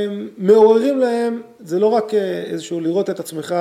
הם 0.04 0.30
מעוררים 0.38 1.00
להם, 1.00 1.42
זה 1.60 1.80
לא 1.80 1.88
רק 1.88 2.14
איזשהו 2.46 2.80
לראות 2.80 3.10
את 3.10 3.20
עצמך 3.20 3.56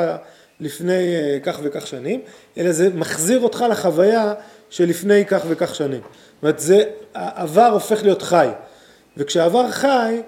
לפני 0.61 1.15
כך 1.43 1.61
וכך 1.63 1.87
שנים, 1.87 2.21
אלא 2.59 2.73
זה 2.73 2.89
מחזיר 2.95 3.41
אותך 3.41 3.65
לחוויה 3.71 4.35
שלפני 4.71 5.25
כך 5.27 5.43
וכך 5.49 5.75
שנים. 5.75 6.01
זאת 6.01 6.43
אומרת, 6.43 6.59
זה, 6.59 6.85
העבר 7.15 7.67
הופך 7.67 8.03
להיות 8.03 8.23
חי, 8.23 8.49
וכשהעבר 9.17 9.71
חי, 9.71 10.21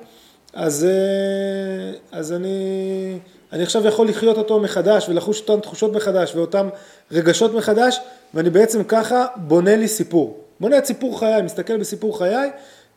אז, 0.52 0.84
אה, 0.84 2.18
אז 2.18 2.32
אני, 2.32 3.18
אני 3.52 3.62
עכשיו 3.62 3.86
יכול 3.86 4.08
לחיות 4.08 4.38
אותו 4.38 4.60
מחדש 4.60 5.08
ולחוש 5.08 5.40
אותן 5.40 5.60
תחושות 5.60 5.92
מחדש 5.92 6.34
ואותן 6.34 6.68
רגשות 7.12 7.54
מחדש 7.54 8.00
ואני 8.34 8.50
בעצם 8.50 8.84
ככה 8.84 9.26
בונה 9.36 9.76
לי 9.76 9.88
סיפור. 9.88 10.44
בונה 10.60 10.78
את 10.78 10.84
סיפור 10.84 11.18
חיי, 11.18 11.42
מסתכל 11.42 11.76
בסיפור 11.76 12.18
חיי 12.18 12.50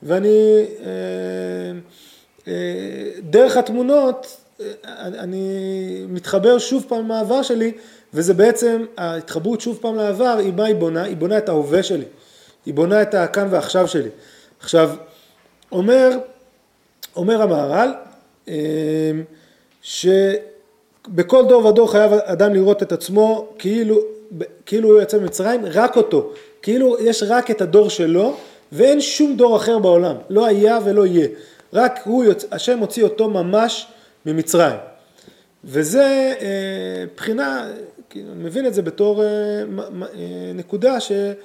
ואני 0.03 0.65
אה, 0.79 0.85
אה, 2.47 2.53
דרך 3.19 3.57
התמונות 3.57 4.37
אני 4.95 6.05
מתחבר 6.09 6.57
שוב 6.57 6.85
פעם 6.87 7.07
מהעבר 7.07 7.41
שלי 7.41 7.71
וזה 8.13 8.33
בעצם 8.33 8.85
ההתחברות 8.97 9.61
שוב 9.61 9.77
פעם 9.81 9.95
לעבר 9.95 10.37
היא 10.39 10.53
מה 10.53 10.65
היא 10.65 10.75
בונה? 10.75 11.03
היא 11.03 11.17
בונה 11.17 11.37
את 11.37 11.49
ההווה 11.49 11.83
שלי, 11.83 12.05
היא 12.65 12.73
בונה 12.73 13.01
את 13.01 13.13
הכאן 13.13 13.47
ועכשיו 13.51 13.87
שלי. 13.87 14.09
עכשיו 14.59 14.91
אומר 15.71 16.17
אומר 17.15 17.41
המהר"ל 17.41 17.93
אמ, 18.47 18.53
שבכל 19.81 21.45
דור 21.49 21.65
ודור 21.65 21.91
חייב 21.91 22.13
אדם 22.13 22.53
לראות 22.53 22.83
את 22.83 22.91
עצמו 22.91 23.47
כאילו, 23.59 23.99
כאילו 24.65 24.89
הוא 24.89 24.99
יוצא 24.99 25.17
ממצרים, 25.17 25.61
רק 25.65 25.97
אותו, 25.97 26.33
כאילו 26.61 26.97
יש 26.99 27.23
רק 27.27 27.51
את 27.51 27.61
הדור 27.61 27.89
שלו 27.89 28.37
ואין 28.71 29.01
שום 29.01 29.37
דור 29.37 29.57
אחר 29.57 29.79
בעולם, 29.79 30.15
לא 30.29 30.45
היה 30.45 30.79
ולא 30.85 31.05
יהיה, 31.05 31.27
רק 31.73 31.99
הוא, 32.05 32.23
יוצא, 32.23 32.47
השם 32.51 32.79
הוציא 32.79 33.03
אותו 33.03 33.29
ממש 33.29 33.87
ממצרים. 34.25 34.75
וזה 35.63 36.33
אה, 36.41 37.03
בחינה, 37.15 37.67
כאילו, 38.09 38.31
אני 38.31 38.43
מבין 38.43 38.65
את 38.65 38.73
זה 38.73 38.81
בתור 38.81 39.23
אה, 39.23 39.27
אה, 39.27 39.63
נקודה 40.55 40.97
שאני 40.99 41.37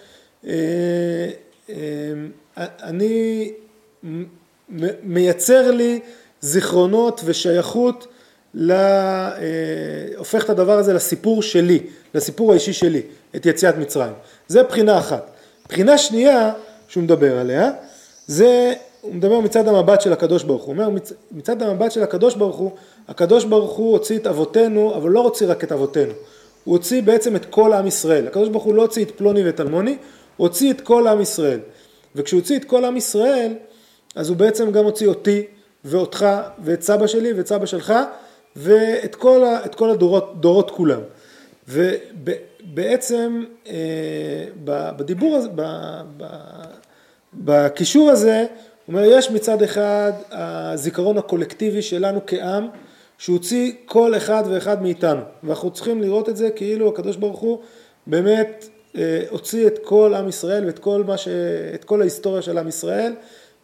מייצר 5.02 5.70
לי 5.70 6.00
זיכרונות 6.40 7.20
ושייכות, 7.24 8.06
לה, 8.54 9.32
אה, 9.36 9.38
הופך 10.16 10.44
את 10.44 10.50
הדבר 10.50 10.78
הזה 10.78 10.92
לסיפור 10.92 11.42
שלי, 11.42 11.78
לסיפור 12.14 12.52
האישי 12.52 12.72
שלי, 12.72 13.02
את 13.36 13.46
יציאת 13.46 13.78
מצרים. 13.78 14.12
זה 14.48 14.62
בחינה 14.62 14.98
אחת. 14.98 15.30
בחינה 15.68 15.98
שנייה 15.98 16.52
שהוא 16.88 17.02
מדבר 17.02 17.38
עליה, 17.38 17.70
זה, 18.26 18.72
הוא 19.00 19.14
מדבר 19.14 19.40
מצד 19.40 19.68
המבט 19.68 20.00
של 20.00 20.12
הקדוש 20.12 20.42
ברוך 20.42 20.62
הוא. 20.62 20.74
הוא 20.74 20.84
אומר 20.84 21.00
מצד 21.32 21.62
המבט 21.62 21.92
של 21.92 22.02
הקדוש 22.02 22.34
ברוך 22.34 22.56
הוא, 22.56 22.70
הקדוש 23.08 23.44
ברוך 23.44 23.76
הוא 23.76 23.92
הוציא 23.92 24.18
את 24.18 24.26
אבותינו, 24.26 24.94
אבל 24.96 25.10
לא 25.10 25.20
הוציא 25.20 25.46
רק 25.46 25.64
את 25.64 25.72
אבותינו. 25.72 26.12
הוא 26.64 26.76
הוציא 26.76 27.02
בעצם 27.02 27.36
את 27.36 27.44
כל 27.44 27.72
עם 27.72 27.86
ישראל. 27.86 28.26
הקדוש 28.26 28.48
ברוך 28.48 28.64
הוא 28.64 28.74
לא 28.74 28.82
הוציא 28.82 29.04
את 29.04 29.10
פלוני 29.10 29.44
ואת 29.44 29.60
אלמוני, 29.60 29.96
הוא 30.36 30.46
הוציא 30.46 30.72
את 30.72 30.80
כל 30.80 31.06
עם 31.06 31.20
ישראל. 31.20 31.60
וכשהוא 32.16 32.40
הוציא 32.40 32.58
את 32.58 32.64
כל 32.64 32.84
עם 32.84 32.96
ישראל, 32.96 33.54
אז 34.14 34.28
הוא 34.28 34.36
בעצם 34.36 34.72
גם 34.72 34.84
הוציא 34.84 35.06
אותי 35.06 35.46
ואותך 35.84 36.26
ואת 36.64 36.82
סבא 36.82 37.06
שלי 37.06 37.32
ואת 37.32 37.46
סבא 37.46 37.66
שלך 37.66 37.94
ואת 38.56 39.14
כל, 39.14 39.44
ה, 39.44 39.68
כל 39.68 39.90
הדורות 39.90 40.40
דורות 40.40 40.70
כולם. 40.70 41.00
ובעצם 41.68 43.44
אה, 43.68 43.74
בדיבור 44.96 45.36
הזה, 45.36 45.48
בקישור 47.34 48.10
הזה, 48.10 48.46
הוא 48.86 48.96
אומר 48.96 49.04
יש 49.04 49.30
מצד 49.30 49.62
אחד 49.62 50.12
הזיכרון 50.30 51.18
הקולקטיבי 51.18 51.82
שלנו 51.82 52.20
כעם 52.26 52.68
שהוציא 53.18 53.72
כל 53.86 54.16
אחד 54.16 54.42
ואחד 54.46 54.82
מאיתנו 54.82 55.20
ואנחנו 55.42 55.70
צריכים 55.70 56.02
לראות 56.02 56.28
את 56.28 56.36
זה 56.36 56.50
כאילו 56.50 56.88
הקדוש 56.88 57.16
ברוך 57.16 57.40
הוא 57.40 57.58
באמת 58.06 58.68
אה, 58.96 59.22
הוציא 59.30 59.66
את 59.66 59.78
כל 59.84 60.14
עם 60.14 60.28
ישראל 60.28 60.66
ואת 60.66 60.78
כל, 60.78 61.04
ש... 61.16 61.28
כל 61.84 62.00
ההיסטוריה 62.00 62.42
של 62.42 62.58
עם 62.58 62.68
ישראל 62.68 63.12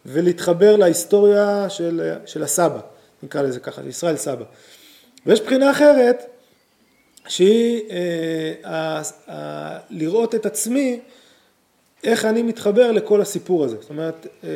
ולהתחבר 0.07 0.75
להיסטוריה 0.75 1.69
של, 1.69 2.13
של 2.25 2.43
הסבא, 2.43 2.79
נקרא 3.23 3.41
לזה 3.41 3.59
ככה, 3.59 3.81
ישראל 3.87 4.17
סבא. 4.17 4.43
ויש 5.25 5.41
בחינה 5.41 5.71
אחרת 5.71 6.23
שהיא 7.27 7.81
אה, 7.89 8.53
אה, 8.65 9.01
אה, 9.29 9.77
לראות 9.89 10.35
את 10.35 10.45
עצמי, 10.45 10.99
איך 12.03 12.25
אני 12.25 12.41
מתחבר 12.41 12.91
לכל 12.91 13.21
הסיפור 13.21 13.63
הזה. 13.63 13.77
זאת 13.81 13.89
אומרת, 13.89 14.27
אה, 14.43 14.49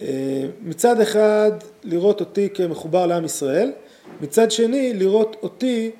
אה, 0.00 0.46
מצד 0.60 1.00
אחד 1.00 1.50
לראות 1.82 2.20
אותי 2.20 2.48
כמחובר 2.54 3.06
לעם 3.06 3.24
ישראל, 3.24 3.72
מצד 4.20 4.50
שני 4.50 4.94
לראות 4.94 5.36
אותי 5.42 5.90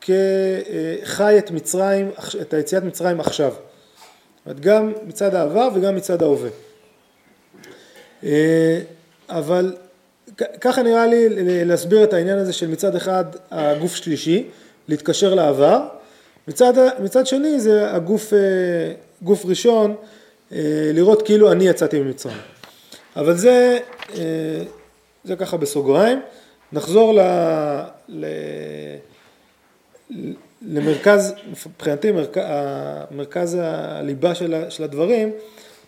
כחי 0.00 1.38
את 1.38 1.50
מצרים, 1.50 2.10
את 2.40 2.54
היציאת 2.54 2.82
מצרים 2.82 3.20
עכשיו. 3.20 3.52
זאת 3.52 4.46
אומרת, 4.46 4.60
גם 4.60 4.92
מצד 5.06 5.34
העבר 5.34 5.68
וגם 5.74 5.96
מצד 5.96 6.22
ההווה. 6.22 6.50
אה, 8.24 8.80
אבל 9.28 9.74
ככה 10.60 10.82
נראה 10.82 11.06
לי 11.06 11.64
להסביר 11.64 12.04
את 12.04 12.12
העניין 12.12 12.38
הזה 12.38 12.52
של 12.52 12.68
מצד 12.68 12.96
אחד 12.96 13.24
הגוף 13.50 13.94
שלישי, 13.94 14.46
להתקשר 14.88 15.34
לעבר, 15.34 15.88
מצד, 16.48 16.72
מצד 17.02 17.26
שני 17.26 17.60
זה 17.60 17.94
הגוף 17.94 18.32
גוף 19.22 19.44
ראשון, 19.46 19.94
לראות 20.94 21.22
כאילו 21.22 21.52
אני 21.52 21.68
יצאתי 21.68 22.00
ממצרים. 22.00 22.36
אבל 23.16 23.36
זה, 23.36 23.78
זה 25.24 25.36
ככה 25.36 25.56
בסוגריים. 25.56 26.20
נחזור 26.72 27.14
ל, 27.14 27.20
ל, 28.08 28.26
למרכז, 30.62 31.34
מבחינתי 31.66 32.12
מרכז 33.10 33.58
הליבה 33.60 34.34
של 34.68 34.84
הדברים 34.84 35.30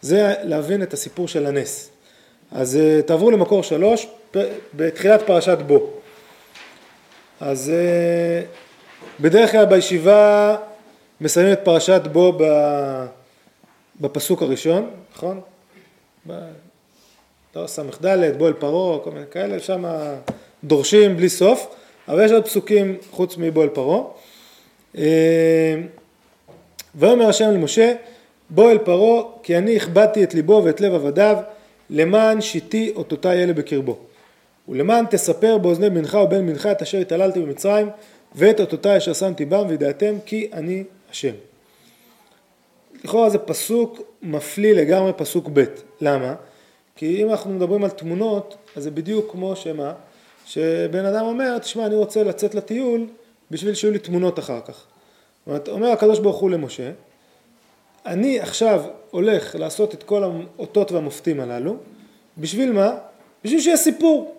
זה 0.03 0.35
להבין 0.43 0.83
את 0.83 0.93
הסיפור 0.93 1.29
של 1.29 1.47
הנס. 1.47 1.92
אז 2.55 2.77
אה, 2.77 3.03
תעברו 3.03 3.31
למקור 3.31 3.63
שלוש, 3.63 4.07
בתחילת 4.75 5.23
פרשת 5.27 5.59
בו. 5.67 5.91
אז 7.41 7.71
אה, 7.71 8.43
בדרך 9.21 9.53
כלל 9.53 9.65
בישיבה 9.65 10.57
מסיימים 11.21 11.53
את 11.53 11.61
פרשת 11.65 12.01
בו 12.13 12.39
בפסוק 14.01 14.43
הראשון, 14.43 14.91
נכון? 15.15 15.41
לא, 17.57 17.67
ס"ד, 17.67 18.39
בו 18.39 18.49
אל 18.49 18.53
פרעה, 18.53 18.99
כל 18.99 19.11
מיני 19.11 19.27
כאלה, 19.31 19.61
שם 19.61 19.85
דורשים 20.65 21.17
בלי 21.17 21.29
סוף, 21.29 21.75
אבל 22.09 22.25
יש 22.25 22.33
עוד 22.33 22.45
פסוקים 22.45 22.97
חוץ 23.11 23.37
מבו 23.39 23.63
אל 23.63 23.69
פרעה. 23.69 24.03
אה, 24.99 25.75
ויאמר 26.95 27.29
השם 27.29 27.51
למשה, 27.51 27.95
בוא 28.51 28.71
אל 28.71 28.79
פרעה, 28.79 29.23
כי 29.43 29.59
אני 29.59 29.77
הכבדתי 29.77 30.25
את 30.25 30.35
ליבו 30.35 30.63
ואת 30.65 30.81
לב 30.81 30.95
עבדיו, 30.95 31.37
למען 31.93 32.41
שיתי 32.41 32.93
אותותי 32.97 33.29
אלה 33.29 33.53
בקרבו. 33.53 33.99
ולמען 34.69 35.05
תספר 35.11 35.59
באוזני 35.59 35.91
בנך 35.91 36.15
ובן 36.15 36.47
בנך 36.47 36.67
את 36.67 36.83
אשר 36.83 36.99
התעללתי 36.99 37.41
במצרים, 37.41 37.89
ואת 38.35 38.61
אותותי 38.61 38.97
אשר 38.97 39.13
שמתי 39.13 39.45
בם, 39.45 39.65
וידעתם 39.69 40.15
כי 40.27 40.49
אני 40.53 40.85
השם. 41.11 41.33
לכאורה 43.05 43.31
זה 43.31 43.39
פסוק 43.39 44.01
מפליא 44.23 44.75
לגמרי 44.75 45.13
פסוק 45.17 45.49
ב', 45.53 45.65
למה? 46.01 46.35
כי 46.97 47.23
אם 47.23 47.31
אנחנו 47.31 47.51
מדברים 47.51 47.85
על 47.85 47.91
תמונות, 47.91 48.57
אז 48.77 48.83
זה 48.83 48.91
בדיוק 48.91 49.33
כמו 49.33 49.57
שמה? 49.57 49.93
שבן 50.47 51.05
אדם 51.05 51.25
אומר, 51.25 51.59
תשמע, 51.59 51.87
אני 51.87 51.95
רוצה 51.95 52.23
לצאת 52.23 52.55
לטיול 52.55 53.07
בשביל 53.51 53.75
שיהיו 53.75 53.93
לי 53.93 53.99
תמונות 53.99 54.39
אחר 54.39 54.61
כך. 54.61 54.75
זאת 54.75 55.47
אומרת, 55.47 55.69
אומר 55.69 55.89
הקדוש 55.89 56.19
ברוך 56.19 56.37
הוא 56.37 56.51
למשה, 56.51 56.91
אני 58.07 58.41
עכשיו 58.41 58.83
הולך 59.11 59.55
לעשות 59.59 59.95
את 59.95 60.03
כל 60.03 60.25
האותות 60.25 60.93
והמופתים 60.93 61.41
הללו, 61.41 61.77
בשביל 62.39 62.73
מה? 62.73 62.95
בשביל 63.45 63.61
שיהיה 63.61 63.77
סיפור. 63.77 64.35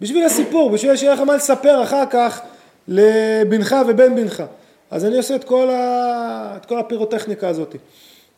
בשביל 0.00 0.24
הסיפור, 0.24 0.70
בשביל 0.70 0.96
שיהיה 0.96 1.14
לך 1.14 1.20
מה 1.20 1.36
לספר 1.36 1.82
אחר 1.82 2.04
כך 2.10 2.40
לבנך 2.88 3.76
ובן 3.88 4.14
בנך. 4.14 4.42
אז 4.90 5.04
אני 5.04 5.16
עושה 5.16 5.36
את 5.36 5.44
כל, 5.44 5.70
ה... 5.70 6.54
את 6.56 6.66
כל 6.66 6.78
הפירוטכניקה 6.78 7.48
הזאת. 7.48 7.76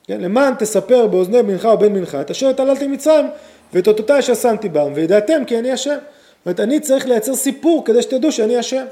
כן? 0.04 0.20
למען 0.20 0.54
תספר 0.54 1.06
באוזני 1.06 1.42
בנך 1.42 1.64
ובן 1.64 1.94
בנך 1.94 2.14
את 2.20 2.30
אשר 2.30 2.48
התעללתי 2.48 2.86
מצרים 2.86 3.26
ואת 3.72 3.88
אותותיי 3.88 4.18
אשר 4.18 4.34
שמתי 4.34 4.68
בם 4.68 4.92
וידעתם 4.94 5.44
כי 5.44 5.58
אני 5.58 5.72
השם. 5.72 5.90
זאת 5.90 6.46
אומרת 6.46 6.60
אני 6.60 6.80
צריך 6.80 7.06
לייצר 7.06 7.34
סיפור 7.36 7.84
כדי 7.84 8.02
שתדעו 8.02 8.32
שאני 8.32 8.56
השם. 8.56 8.86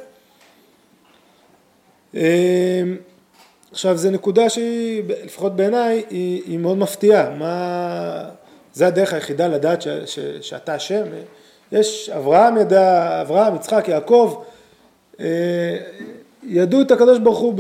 עכשיו 3.75 3.97
זו 3.97 4.11
נקודה 4.11 4.49
שהיא, 4.49 5.03
לפחות 5.25 5.57
בעיניי, 5.57 6.05
היא, 6.11 6.43
היא 6.47 6.59
מאוד 6.59 6.79
מפתיעה. 6.79 7.31
מה... 7.31 8.25
זה 8.75 8.87
הדרך 8.87 9.13
היחידה 9.13 9.49
לדעת 9.49 9.83
ש, 9.83 9.89
ש, 9.89 10.19
שאתה 10.41 10.75
השם. 10.75 11.03
יש 11.73 12.11
אברהם 12.11 12.57
ידע, 12.57 13.21
אברהם, 13.23 13.57
יצחק, 13.57 13.85
יעקב, 13.89 14.43
אה, 15.21 15.27
ידעו 16.43 16.81
את 16.81 16.91
הקדוש 16.91 17.19
ברוך 17.19 17.39
הוא 17.39 17.55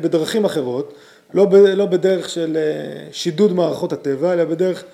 בדרכים 0.00 0.44
אחרות, 0.44 0.94
לא, 1.34 1.44
ב, 1.44 1.54
לא 1.54 1.86
בדרך 1.86 2.28
של 2.28 2.56
אה, 2.56 3.12
שידוד 3.12 3.52
מערכות 3.52 3.92
הטבע, 3.92 4.32
אלא 4.32 4.44
בדרך, 4.44 4.84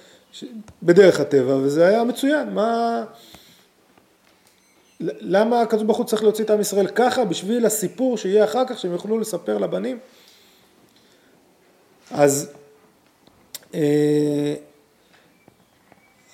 בדרך 0.83 1.21
הטבע, 1.21 1.55
וזה 1.55 1.87
היה 1.87 2.05
מצוין. 2.05 2.51
מה... 2.51 3.05
למה 5.01 5.61
הקדוש 5.61 5.83
ברוך 5.83 5.99
הוא 5.99 6.07
צריך 6.07 6.23
להוציא 6.23 6.45
את 6.45 6.51
עם 6.51 6.61
ישראל 6.61 6.87
ככה? 6.87 7.25
בשביל 7.25 7.67
הסיפור 7.67 8.19
שיהיה 8.19 8.45
אחר 8.45 8.63
כך, 8.69 8.79
שהם 8.79 8.93
יוכלו 8.93 9.19
לספר 9.19 9.59
לבנים. 9.59 9.99
אז, 12.11 12.53
אה, 13.75 14.55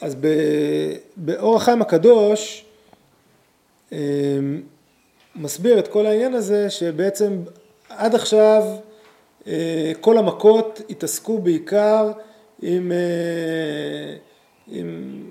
אז 0.00 0.16
באור 1.16 1.56
החיים 1.56 1.82
הקדוש 1.82 2.64
אה, 3.92 3.98
מסביר 5.36 5.78
את 5.78 5.88
כל 5.88 6.06
העניין 6.06 6.34
הזה 6.34 6.70
שבעצם 6.70 7.42
עד 7.88 8.14
עכשיו 8.14 8.62
אה, 9.46 9.92
כל 10.00 10.18
המכות 10.18 10.80
התעסקו 10.90 11.38
בעיקר 11.38 12.12
עם, 12.62 12.92
עם, 14.68 15.22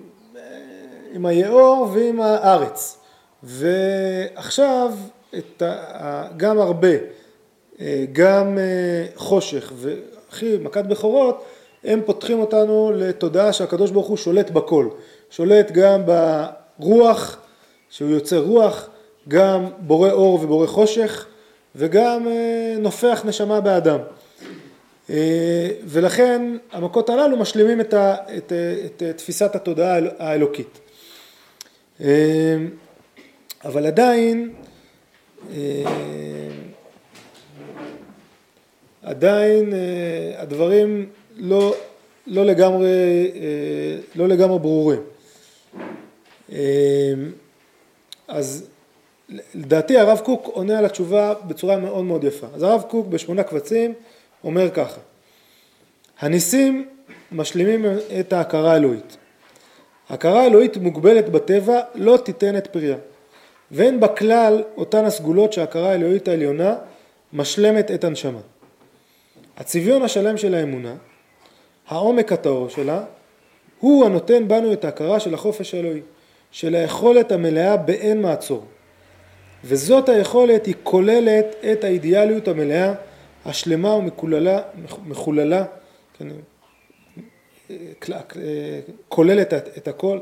עם 1.13 1.25
היאור 1.25 1.89
ועם 1.93 2.21
הארץ. 2.21 2.97
ועכשיו 3.43 4.93
את 5.37 5.61
ה, 5.61 6.27
גם 6.37 6.59
הרבה, 6.59 6.87
גם 8.13 8.57
חושך 9.15 9.71
אחי, 10.31 10.57
מכת 10.61 10.85
בכורות, 10.85 11.43
הם 11.83 12.01
פותחים 12.05 12.39
אותנו 12.39 12.91
לתודעה 12.95 13.53
שהקדוש 13.53 13.91
ברוך 13.91 14.07
הוא 14.07 14.17
שולט 14.17 14.49
בכל. 14.49 14.87
שולט 15.29 15.71
גם 15.71 16.01
ברוח, 16.79 17.37
שהוא 17.89 18.09
יוצר 18.09 18.39
רוח, 18.39 18.89
גם 19.27 19.65
בורא 19.79 20.11
אור 20.11 20.39
ובורא 20.43 20.67
חושך, 20.67 21.25
וגם 21.75 22.27
אה, 22.27 22.75
נופח 22.79 23.21
נשמה 23.25 23.61
באדם. 23.61 23.99
אה, 25.09 25.69
ולכן 25.85 26.57
המכות 26.71 27.09
הללו 27.09 27.37
משלימים 27.37 27.81
את, 27.81 27.93
ה, 27.93 28.15
את, 28.37 28.53
את, 28.85 29.03
את 29.09 29.17
תפיסת 29.17 29.55
התודעה 29.55 29.97
האלוקית. 30.19 30.79
אה, 32.01 32.57
אבל 33.65 33.85
עדיין 33.85 34.53
עדיין 39.03 39.73
אה, 39.73 40.41
הדברים 40.41 41.09
לא, 41.37 41.75
לא, 42.27 42.45
לגמרי, 42.45 42.87
אה, 43.35 43.97
לא 44.15 44.27
לגמרי 44.27 44.59
ברורים. 44.59 45.01
אה, 46.51 47.13
אז 48.27 48.67
לדעתי 49.55 49.97
הרב 49.97 50.19
קוק 50.23 50.47
עונה 50.47 50.79
על 50.79 50.85
התשובה 50.85 51.33
בצורה 51.47 51.77
מאוד 51.77 52.03
מאוד 52.03 52.23
יפה. 52.23 52.47
אז 52.53 52.63
הרב 52.63 52.81
קוק 52.81 53.07
בשמונה 53.07 53.43
קבצים 53.43 53.93
אומר 54.43 54.69
ככה: 54.69 55.01
הניסים 56.19 56.87
משלימים 57.31 57.85
את 58.19 58.33
ההכרה 58.33 58.73
האלוהית. 58.73 59.17
הכרה 60.09 60.43
האלוהית 60.43 60.77
מוגבלת 60.77 61.29
בטבע 61.29 61.79
לא 61.95 62.17
תיתן 62.17 62.57
את 62.57 62.67
פריה 62.67 62.97
ואין 63.71 63.99
בה 63.99 64.07
כלל 64.07 64.63
אותן 64.77 65.05
הסגולות 65.05 65.53
שההכרה 65.53 65.91
האלוהית 65.91 66.27
העליונה 66.27 66.75
משלמת 67.33 67.91
את 67.91 68.03
הנשמה. 68.03 68.39
הצביון 69.61 70.01
השלם 70.01 70.37
של 70.37 70.55
האמונה, 70.55 70.95
העומק 71.87 72.31
הטהור 72.31 72.69
שלה, 72.69 73.03
הוא 73.79 74.05
הנותן 74.05 74.47
בנו 74.47 74.73
את 74.73 74.85
ההכרה 74.85 75.19
של 75.19 75.33
החופש 75.33 75.73
האלוהי, 75.73 76.01
של 76.51 76.75
היכולת 76.75 77.31
המלאה 77.31 77.77
באין 77.77 78.21
מעצור. 78.21 78.65
וזאת 79.63 80.09
היכולת 80.09 80.65
היא 80.65 80.75
כוללת 80.83 81.45
את 81.71 81.83
האידיאליות 81.83 82.47
המלאה, 82.47 82.93
השלמה 83.45 83.89
ומחוללה, 83.89 84.61
מחוללה, 85.05 85.65
כן, 86.17 86.27
כוללת 89.09 89.53
את 89.53 89.87
הכל, 89.87 90.19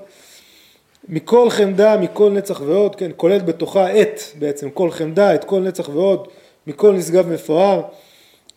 מכל 1.10 1.50
חמדה, 1.50 1.98
מכל 1.98 2.32
נצח 2.32 2.62
ועוד, 2.62 2.96
כן, 2.96 3.12
כוללת 3.16 3.46
בתוכה 3.46 4.02
את 4.02 4.22
בעצם 4.40 4.70
כל 4.70 4.92
חמדה, 4.92 5.36
את 5.36 5.44
כל 5.44 5.60
נצח 5.60 5.90
ועוד, 5.90 6.28
מכל 6.68 6.94
נשגב 6.94 7.28
מפואר, 7.28 7.82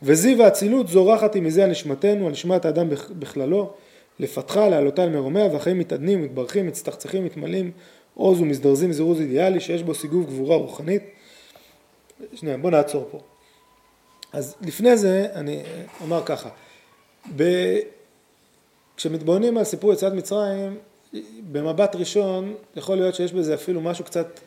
וזיו 0.02 0.42
האצילות 0.42 0.88
זורחת 0.88 1.34
עם 1.36 1.44
מזה 1.44 1.64
הנשמתנו, 1.64 2.26
הנשמת 2.26 2.64
האדם 2.64 2.88
בכללו, 3.18 3.72
לפתחה, 4.18 4.68
להעלותה 4.68 5.06
למרומיה, 5.06 5.46
והחיים 5.46 5.78
מתעדנים, 5.78 6.22
מתברכים, 6.22 6.66
מצטחצחים, 6.66 7.24
מתמלאים, 7.24 7.70
עוז 8.14 8.40
ומזדרזים 8.40 8.92
זירוז 8.92 9.20
אידיאלי, 9.20 9.60
שיש 9.60 9.82
בו 9.82 9.94
סיגוב 9.94 10.26
גבורה 10.26 10.56
רוחנית. 10.56 11.02
שנייה, 12.34 12.56
בוא 12.56 12.70
נעצור 12.70 13.08
פה. 13.10 13.20
אז 14.32 14.56
לפני 14.60 14.96
זה 14.96 15.26
אני 15.34 15.62
אומר 16.00 16.22
ככה, 16.24 16.48
ב... 17.36 17.42
כשמתבוננים 18.96 19.58
על 19.58 19.64
סיפור 19.64 19.92
יציאת 19.92 20.12
מצרים, 20.12 20.78
במבט 21.52 21.96
ראשון 21.96 22.54
יכול 22.76 22.96
להיות 22.96 23.14
שיש 23.14 23.32
בזה 23.32 23.54
אפילו 23.54 23.80
משהו 23.80 24.04
קצת, 24.04 24.40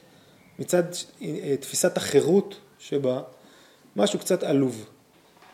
מצד 0.59 0.83
אה, 1.21 1.55
תפיסת 1.59 1.97
החירות 1.97 2.55
שבה, 2.79 3.21
משהו 3.95 4.19
קצת 4.19 4.43
עלוב. 4.43 4.85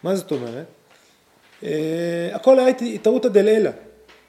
מה 0.03 0.15
זאת 0.15 0.31
אומרת? 0.31 0.65
אה, 1.63 2.29
הכל 2.33 2.59
היה 2.59 2.67
התערותא 2.67 3.29
דלעילא. 3.29 3.69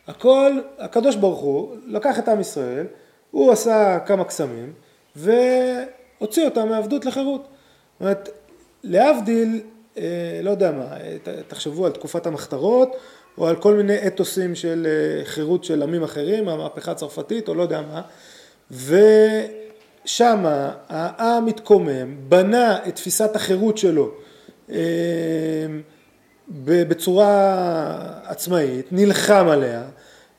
הכל, 0.06 0.52
הקדוש 0.78 1.16
ברוך 1.16 1.40
הוא 1.40 1.76
לקח 1.86 2.18
את 2.18 2.28
עם 2.28 2.40
ישראל 2.40 2.86
הוא 3.30 3.52
עשה 3.52 3.98
כמה 4.06 4.24
קסמים 4.24 4.72
והוציא 5.16 6.44
אותם 6.44 6.68
מעבדות 6.68 7.04
לחירות. 7.04 7.40
זאת 7.42 8.00
אומרת, 8.00 8.28
להבדיל, 8.84 9.60
אה, 9.98 10.40
לא 10.42 10.50
יודע 10.50 10.70
מה, 10.70 10.88
תחשבו 11.48 11.86
על 11.86 11.92
תקופת 11.92 12.26
המחתרות 12.26 12.96
או 13.38 13.48
על 13.48 13.56
כל 13.56 13.74
מיני 13.74 14.06
אתוסים 14.06 14.54
של 14.54 14.86
אה, 14.86 15.24
חירות 15.24 15.64
של 15.64 15.82
עמים 15.82 16.02
אחרים, 16.02 16.48
המהפכה 16.48 16.90
הצרפתית 16.90 17.48
או 17.48 17.54
לא 17.54 17.62
יודע 17.62 17.80
מה, 17.80 18.02
ושם 20.04 20.44
העם 20.88 21.46
התקומם, 21.46 22.16
בנה 22.28 22.78
את 22.88 22.94
תפיסת 22.96 23.36
החירות 23.36 23.78
שלו 23.78 24.10
בצורה 26.64 27.54
עצמאית, 28.24 28.86
נלחם 28.92 29.48
עליה 29.48 29.82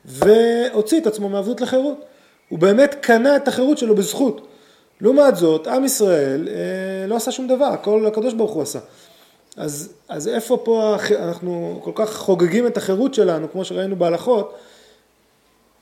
והוציא 0.04 1.00
את 1.00 1.06
עצמו 1.06 1.28
מעבדות 1.28 1.60
לחירות. 1.60 2.04
הוא 2.48 2.58
באמת 2.58 2.94
קנה 3.00 3.36
את 3.36 3.48
החירות 3.48 3.78
שלו 3.78 3.94
בזכות. 3.94 4.46
לעומת 5.00 5.36
זאת, 5.36 5.66
עם 5.66 5.84
ישראל 5.84 6.48
אה, 6.48 7.06
לא 7.06 7.16
עשה 7.16 7.30
שום 7.30 7.48
דבר, 7.48 7.64
הכל 7.64 8.06
הקדוש 8.06 8.34
ברוך 8.34 8.52
הוא 8.52 8.62
עשה. 8.62 8.78
אז, 9.56 9.92
אז 10.08 10.28
איפה 10.28 10.56
פה 10.64 10.96
אנחנו 11.18 11.80
כל 11.84 11.90
כך 11.94 12.16
חוגגים 12.16 12.66
את 12.66 12.76
החירות 12.76 13.14
שלנו, 13.14 13.52
כמו 13.52 13.64
שראינו 13.64 13.96
בהלכות, 13.96 14.54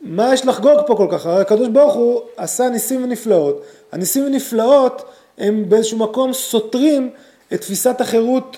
מה 0.00 0.34
יש 0.34 0.46
לחגוג 0.46 0.80
פה 0.86 0.96
כל 0.96 1.06
כך? 1.10 1.26
הרי 1.26 1.40
הקדוש 1.40 1.68
ברוך 1.68 1.94
הוא 1.94 2.20
עשה 2.36 2.68
ניסים 2.68 3.04
ונפלאות. 3.04 3.62
הניסים 3.92 4.24
ונפלאות 4.24 5.02
הם 5.38 5.64
באיזשהו 5.68 5.98
מקום 5.98 6.32
סותרים 6.32 7.10
את 7.54 7.60
תפיסת 7.60 8.00
החירות 8.00 8.56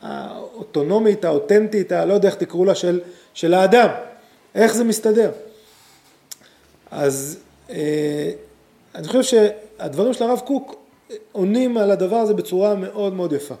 האוטונומית, 0.00 1.24
האותנטית, 1.24 1.92
הלא 1.92 2.14
יודע 2.14 2.28
איך 2.28 2.36
תקראו 2.36 2.64
לה, 2.64 2.74
של, 2.74 3.00
של 3.34 3.54
האדם. 3.54 3.88
איך 4.54 4.74
זה 4.74 4.84
מסתדר? 4.84 5.30
אז 6.90 7.38
אה, 7.70 8.30
אני 8.94 9.08
חושב 9.08 9.22
שהדברים 9.22 10.12
של 10.12 10.24
הרב 10.24 10.40
קוק 10.40 10.74
עונים 11.32 11.76
על 11.76 11.90
הדבר 11.90 12.16
הזה 12.16 12.34
בצורה 12.34 12.74
מאוד 12.74 13.12
מאוד 13.12 13.32
יפה. 13.32 13.54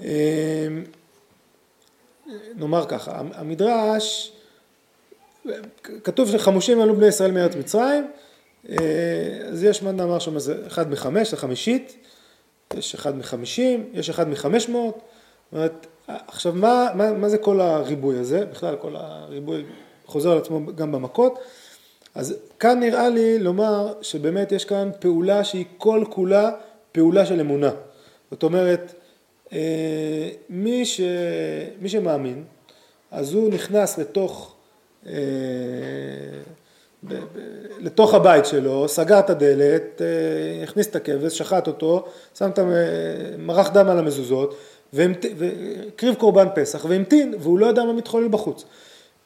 אה, 0.00 0.68
נאמר 2.56 2.86
ככה, 2.88 3.20
המדרש, 3.34 4.32
כתוב 6.04 6.30
שחמושים 6.30 6.80
עלו 6.80 6.96
בני 6.96 7.06
ישראל 7.06 7.30
מארץ 7.30 7.56
מצרים, 7.56 8.10
אה, 8.68 8.76
אז 9.48 9.64
יש 9.64 9.82
מה 9.82 9.92
נאמר 9.92 10.18
שם, 10.18 10.36
אחד 10.66 10.90
מחמש, 10.90 11.30
זה 11.30 11.36
חמישית, 11.36 11.96
יש 12.78 12.94
אחד 12.94 13.16
מחמישים, 13.16 13.90
יש 13.92 14.10
אחד 14.10 14.28
מחמש 14.28 14.68
מאות, 14.68 15.00
עכשיו 16.08 16.52
מה, 16.52 16.88
מה, 16.94 17.12
מה 17.12 17.28
זה 17.28 17.38
כל 17.38 17.60
הריבוי 17.60 18.18
הזה, 18.18 18.46
בכלל 18.46 18.76
כל 18.76 18.96
הריבוי 18.96 19.64
חוזר 20.06 20.32
על 20.32 20.38
עצמו 20.38 20.60
גם 20.76 20.92
במכות, 20.92 21.38
אז 22.14 22.34
כאן 22.60 22.80
נראה 22.80 23.08
לי 23.08 23.38
לומר 23.38 23.92
שבאמת 24.02 24.52
יש 24.52 24.64
כאן 24.64 24.90
פעולה 25.00 25.44
שהיא 25.44 25.64
כל 25.78 26.04
כולה 26.10 26.50
פעולה 26.92 27.26
של 27.26 27.40
אמונה. 27.40 27.70
זאת 28.30 28.42
אומרת, 28.42 28.94
אה, 29.52 30.30
מי, 30.48 30.84
ש... 30.84 31.00
מי 31.80 31.88
שמאמין, 31.88 32.44
אז 33.10 33.34
הוא 33.34 33.50
נכנס 33.50 33.98
לתוך, 33.98 34.54
אה, 35.06 35.12
לתוך 37.78 38.14
הבית 38.14 38.46
שלו, 38.46 38.88
סגר 38.88 39.18
את 39.18 39.30
הדלת, 39.30 40.02
אה, 40.02 40.62
הכניס 40.62 40.86
את 40.86 40.96
הכבש, 40.96 41.38
שחט 41.38 41.66
אותו, 41.66 42.04
שם 42.38 42.50
את 42.50 42.58
מרח 43.38 43.68
דם 43.68 43.88
על 43.88 43.98
המזוזות, 43.98 44.56
והקריב 44.92 46.14
קורבן 46.14 46.46
פסח 46.54 46.84
והמתין, 46.88 47.34
והוא 47.40 47.58
לא 47.58 47.66
ידע 47.66 47.84
מה 47.84 47.92
מתחולל 47.92 48.28
בחוץ. 48.28 48.64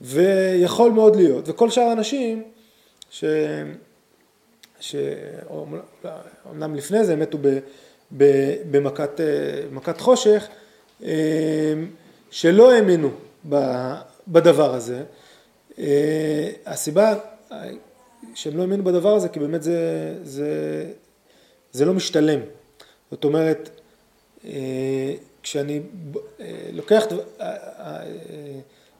ויכול 0.00 0.90
מאוד 0.90 1.16
להיות, 1.16 1.48
וכל 1.48 1.70
שאר 1.70 1.82
האנשים 1.82 2.42
ש... 3.10 3.24
שאומנם 4.80 6.74
לפני 6.74 7.04
זה 7.04 7.16
מתו 7.16 7.38
ב... 7.40 7.58
ב... 8.16 8.24
במכת 8.70 9.20
במכת 9.72 10.00
חושך, 10.00 10.48
אה, 11.04 11.74
שלא 12.30 12.72
האמינו 12.72 13.10
בדבר 14.28 14.74
הזה. 14.74 15.02
אה, 15.78 16.48
הסיבה 16.66 17.14
שהם 18.34 18.56
לא 18.56 18.62
האמינו 18.62 18.84
בדבר 18.84 19.14
הזה, 19.14 19.28
כי 19.28 19.38
באמת 19.40 19.62
זה, 19.62 20.14
זה, 20.22 20.84
זה 21.72 21.84
לא 21.84 21.94
משתלם. 21.94 22.40
זאת 23.10 23.24
אומרת, 23.24 23.70
אה, 24.44 25.14
כשאני 25.42 25.80
לוקח 26.72 27.04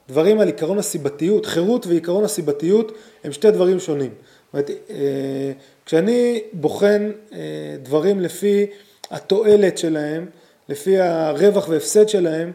דברים 0.09 0.39
על 0.39 0.47
עיקרון 0.47 0.77
הסיבתיות, 0.77 1.45
חירות 1.45 1.87
ועיקרון 1.87 2.23
הסיבתיות 2.23 2.91
הם 3.23 3.31
שתי 3.31 3.51
דברים 3.51 3.79
שונים. 3.79 4.11
זאת 4.11 4.53
אומרת, 4.53 4.69
אה, 4.89 5.51
כשאני 5.85 6.41
בוחן 6.53 7.11
אה, 7.33 7.37
דברים 7.83 8.19
לפי 8.19 8.65
התועלת 9.11 9.77
שלהם, 9.77 10.25
לפי 10.69 10.99
הרווח 10.99 11.69
והפסד 11.69 12.09
שלהם, 12.09 12.51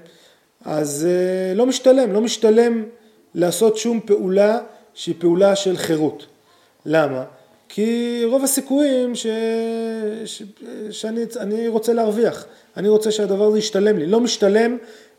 אז 0.64 1.06
אה, 1.10 1.54
לא 1.54 1.66
משתלם, 1.66 2.12
לא 2.12 2.20
משתלם 2.20 2.84
לעשות 3.34 3.76
שום 3.76 4.00
פעולה 4.04 4.58
שהיא 4.94 5.14
פעולה 5.18 5.56
של 5.56 5.76
חירות. 5.76 6.26
למה? 6.86 7.24
כי 7.68 8.22
רוב 8.24 8.44
הסיכויים 8.44 9.14
ש... 9.14 9.26
ש... 10.24 10.42
שאני 10.90 11.68
רוצה 11.68 11.92
להרוויח, 11.92 12.46
אני 12.76 12.88
רוצה 12.88 13.10
שהדבר 13.10 13.44
הזה 13.44 13.58
ישתלם 13.58 13.98
לי, 13.98 14.06
לא 14.06 14.20
משתלם 14.20 14.76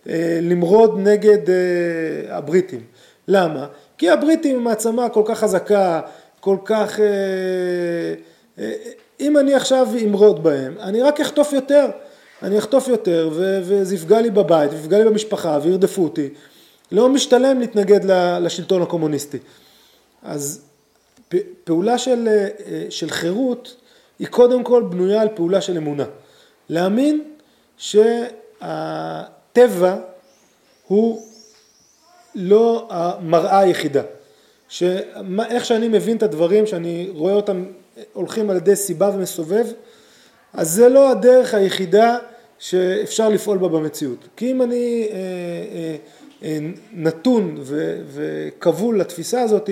אה, 0.10 0.40
למרוד 0.42 1.00
נגד 1.00 1.50
אה, 1.50 2.38
הבריטים. 2.38 2.82
למה? 3.28 3.68
כי 3.98 4.10
הבריטים 4.10 4.56
הם 4.56 4.64
מעצמה 4.64 5.10
כל 5.10 5.24
כך 5.26 5.40
חזקה, 5.40 6.02
כל 6.40 6.58
כך... 6.66 7.00
אה, 7.00 8.74
אם 9.20 9.38
אני 9.38 9.54
עכשיו 9.54 9.88
אמרוד 10.06 10.44
בהם, 10.44 10.76
אני 10.80 11.02
רק 11.02 11.22
אחטוף 11.22 11.54
יותר. 11.54 11.86
אני 12.44 12.58
אחטוף 12.58 12.88
יותר 12.88 13.30
וזה 13.34 13.96
יפגע 13.96 14.22
לי 14.22 14.30
בבית, 14.30 14.72
ויפגע 14.72 14.98
לי 14.98 15.06
במשפחה 15.06 15.60
וירדפו 15.64 16.04
אותי. 16.04 16.30
לא 16.92 17.10
משתלם 17.10 17.60
להתנגד 17.60 18.00
לשלטון 18.42 18.82
הקומוניסטי. 18.82 19.38
אז 20.26 20.62
פעולה 21.64 21.98
של, 21.98 22.28
של 22.90 23.10
חירות 23.10 23.76
היא 24.20 24.28
קודם 24.28 24.64
כל 24.64 24.84
בנויה 24.90 25.22
על 25.22 25.30
פעולה 25.36 25.62
של 25.62 25.78
אמונה. 25.78 26.06
להאמין 26.70 27.24
שה... 27.78 28.26
הטבע 28.62 29.98
הוא 30.88 31.22
לא 32.36 32.88
המראה 32.90 33.60
היחידה. 33.60 34.02
שאיך 34.70 35.66
שאני 35.66 35.88
מבין 35.88 36.18
את 36.18 36.24
הדברים, 36.24 36.66
שאני 36.66 37.10
רואה 37.14 37.34
אותם 37.34 37.66
הולכים 38.14 38.50
על 38.50 38.58
ידי 38.58 38.76
סיבה 38.76 39.12
ומסובב, 39.16 39.66
אז 40.54 40.72
זה 40.72 40.90
לא 40.90 41.12
הדרך 41.12 41.54
היחידה 41.54 42.18
שאפשר 42.60 43.30
לפעול 43.30 43.58
בה 43.58 43.68
במציאות. 43.68 44.28
כי 44.36 44.52
אם 44.52 44.62
אני 44.62 45.08
אה, 45.12 45.18
אה, 45.18 45.96
אה, 46.44 46.58
נתון 46.94 47.64
וכבול 48.08 49.00
לתפיסה 49.00 49.42
הזאת, 49.42 49.70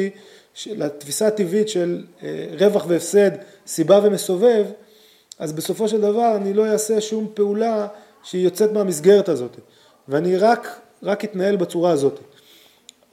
לתפיסה 0.67 1.27
הטבעית 1.27 1.69
של 1.69 2.03
אה, 2.23 2.47
רווח 2.59 2.85
והפסד, 2.87 3.31
סיבה 3.67 3.99
ומסובב, 4.03 4.65
אז 5.39 5.53
בסופו 5.53 5.87
של 5.87 6.01
דבר 6.01 6.35
אני 6.35 6.53
לא 6.53 6.65
אעשה 6.65 7.01
שום 7.01 7.27
פעולה 7.33 7.87
שהיא 8.23 8.43
יוצאת 8.43 8.71
מהמסגרת 8.71 9.29
הזאת. 9.29 9.57
ואני 10.07 10.37
רק, 10.37 10.79
רק 11.03 11.25
אתנהל 11.25 11.55
בצורה 11.55 11.91
הזאת. 11.91 12.19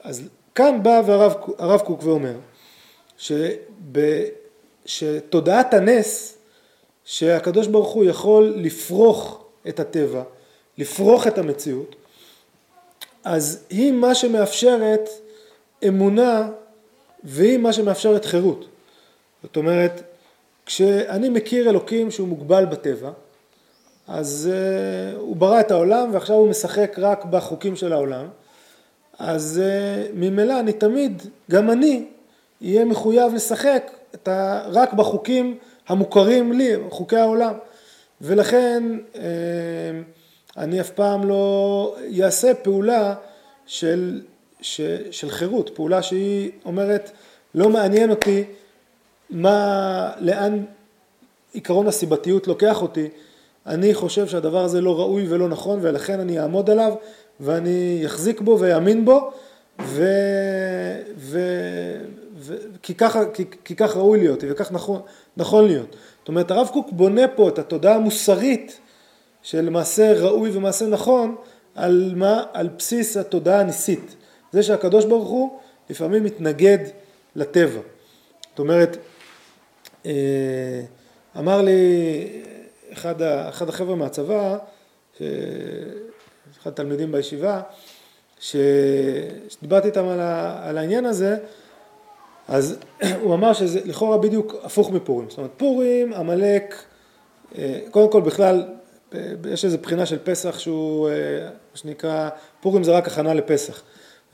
אז 0.03 0.23
כאן 0.55 0.83
בא 0.83 1.01
והרב 1.05 1.79
קוק 1.79 2.03
ואומר 2.03 2.33
שב, 3.17 3.51
שתודעת 4.85 5.73
הנס 5.73 6.37
שהקדוש 7.05 7.67
ברוך 7.67 7.89
הוא 7.89 8.05
יכול 8.05 8.53
לפרוך 8.57 9.43
את 9.67 9.79
הטבע, 9.79 10.23
לפרוך 10.77 11.27
את 11.27 11.37
המציאות, 11.37 11.95
אז 13.23 13.63
היא 13.69 13.91
מה 13.91 14.15
שמאפשרת 14.15 15.09
אמונה 15.87 16.49
והיא 17.23 17.57
מה 17.57 17.73
שמאפשרת 17.73 18.25
חירות. 18.25 18.65
זאת 19.43 19.57
אומרת, 19.57 20.01
כשאני 20.65 21.29
מכיר 21.29 21.69
אלוקים 21.69 22.11
שהוא 22.11 22.27
מוגבל 22.27 22.65
בטבע, 22.65 23.11
אז 24.07 24.49
uh, 24.51 25.17
הוא 25.17 25.35
ברא 25.35 25.59
את 25.59 25.71
העולם 25.71 26.09
ועכשיו 26.13 26.35
הוא 26.35 26.49
משחק 26.49 26.95
רק 26.97 27.25
בחוקים 27.25 27.75
של 27.75 27.93
העולם, 27.93 28.27
אז 29.19 29.61
uh, 29.63 30.11
ממילא 30.13 30.59
אני 30.59 30.73
תמיד, 30.73 31.21
גם 31.51 31.71
אני, 31.71 32.05
אהיה 32.63 32.85
מחויב 32.85 33.33
לשחק 33.33 33.91
ה, 34.27 34.61
רק 34.67 34.93
בחוקים 34.93 35.57
המוכרים 35.87 36.53
לי, 36.53 36.73
חוקי 36.89 37.17
העולם. 37.17 37.53
ולכן 38.21 38.83
uh, 39.13 39.17
אני 40.57 40.81
אף 40.81 40.89
פעם 40.89 41.29
לא 41.29 41.95
אעשה 42.23 42.53
פעולה 42.53 43.15
של, 43.65 44.21
ש, 44.61 44.81
של 45.11 45.29
חירות, 45.29 45.69
פעולה 45.73 46.01
שהיא 46.01 46.51
אומרת 46.65 47.11
לא 47.55 47.69
מעניין 47.69 48.09
אותי 48.09 48.43
מה, 49.29 50.11
לאן 50.19 50.63
עקרון 51.55 51.87
הסיבתיות 51.87 52.47
לוקח 52.47 52.81
אותי, 52.81 53.09
אני 53.65 53.93
חושב 53.93 54.27
שהדבר 54.27 54.63
הזה 54.63 54.81
לא 54.81 54.99
ראוי 54.99 55.25
ולא 55.29 55.49
נכון 55.49 55.79
ולכן 55.81 56.19
אני 56.19 56.39
אעמוד 56.39 56.69
עליו 56.69 56.93
ואני 57.39 58.03
אחזיק 58.05 58.41
בו 58.41 58.57
ואאמין 58.59 59.05
בו 59.05 59.31
ו... 59.81 60.05
ו... 61.17 61.39
ו, 62.37 62.55
כי, 62.81 62.93
ככה, 62.93 63.25
כי, 63.33 63.45
כי 63.65 63.75
כך 63.75 63.97
ראוי 63.97 64.19
להיות, 64.19 64.43
וכך 64.49 64.71
נכון, 64.71 65.01
נכון 65.37 65.65
להיות. 65.65 65.95
זאת 66.19 66.27
אומרת, 66.27 66.51
הרב 66.51 66.69
קוק 66.73 66.91
בונה 66.91 67.27
פה 67.27 67.49
את 67.49 67.59
התודעה 67.59 67.95
המוסרית 67.95 68.79
של 69.43 69.69
מעשה 69.69 70.13
ראוי 70.13 70.49
ומעשה 70.53 70.87
נכון, 70.87 71.35
על 71.75 72.13
מה? 72.15 72.43
על 72.53 72.69
בסיס 72.77 73.17
התודעה 73.17 73.59
הניסית. 73.59 74.15
זה 74.51 74.63
שהקדוש 74.63 75.05
ברוך 75.05 75.29
הוא 75.29 75.59
לפעמים 75.89 76.23
מתנגד 76.23 76.77
לטבע. 77.35 77.81
זאת 78.49 78.59
אומרת, 78.59 78.97
אה, 80.05 80.81
אמר 81.37 81.61
לי 81.61 82.27
אחד, 82.93 83.21
אחד 83.21 83.69
החבר'ה 83.69 83.95
מהצבא, 83.95 84.57
אחד 86.61 86.71
התלמידים 86.71 87.11
בישיבה, 87.11 87.61
שדיברתי 88.39 89.87
איתם 89.87 90.07
על, 90.07 90.19
על 90.63 90.77
העניין 90.77 91.05
הזה, 91.05 91.37
אז 92.47 92.77
הוא 93.23 93.33
אמר 93.33 93.53
שזה 93.53 93.79
לכאורה 93.85 94.17
בדיוק 94.17 94.55
הפוך 94.63 94.91
מפורים. 94.91 95.29
זאת 95.29 95.37
אומרת, 95.37 95.51
פורים, 95.57 96.13
עמלק, 96.13 96.75
אה, 97.57 97.79
קודם 97.91 98.11
כל 98.11 98.21
בכלל, 98.21 98.63
יש 99.49 99.65
איזו 99.65 99.77
בחינה 99.77 100.05
של 100.05 100.19
פסח 100.23 100.59
שהוא, 100.59 101.09
אה, 101.09 101.13
מה 101.43 101.77
שנקרא, 101.77 102.29
פורים 102.61 102.83
זה 102.83 102.91
רק 102.91 103.07
הכנה 103.07 103.33
לפסח. 103.33 103.81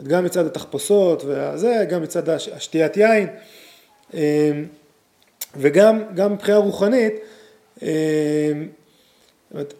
גם 0.04 0.26
מצד 0.26 0.46
התחפושות 0.46 1.24
וזה, 1.26 1.86
גם 1.90 2.02
מצד 2.02 2.30
השתיית 2.30 2.98
יין, 2.98 3.28
אה, 4.14 4.52
וגם 5.56 6.04
מבחינה 6.32 6.58
רוחנית, 6.58 7.14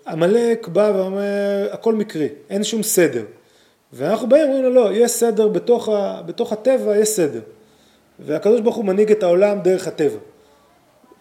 עמלק 0.08 0.68
בא 0.68 0.92
ואומר, 0.96 1.68
הכל 1.72 1.96
מקרי, 1.96 2.28
אין 2.50 2.64
שום 2.64 2.84
סדר. 2.84 3.26
ואנחנו 3.94 4.30
באים 4.30 4.44
ואומרים 4.44 4.64
לו, 4.64 4.70
לא, 4.70 4.94
יש 4.94 5.12
סדר 5.12 5.48
בתוך, 5.48 5.90
ה, 5.90 6.22
בתוך 6.26 6.54
הטבע, 6.54 6.98
יש 6.98 7.10
סדר. 7.10 7.42
והקדוש 8.20 8.62
ברוך 8.62 8.76
הוא 8.76 8.86
מנהיג 8.86 9.12
את 9.12 9.24
העולם 9.24 9.60
דרך 9.60 9.88
הטבע, 9.88 10.18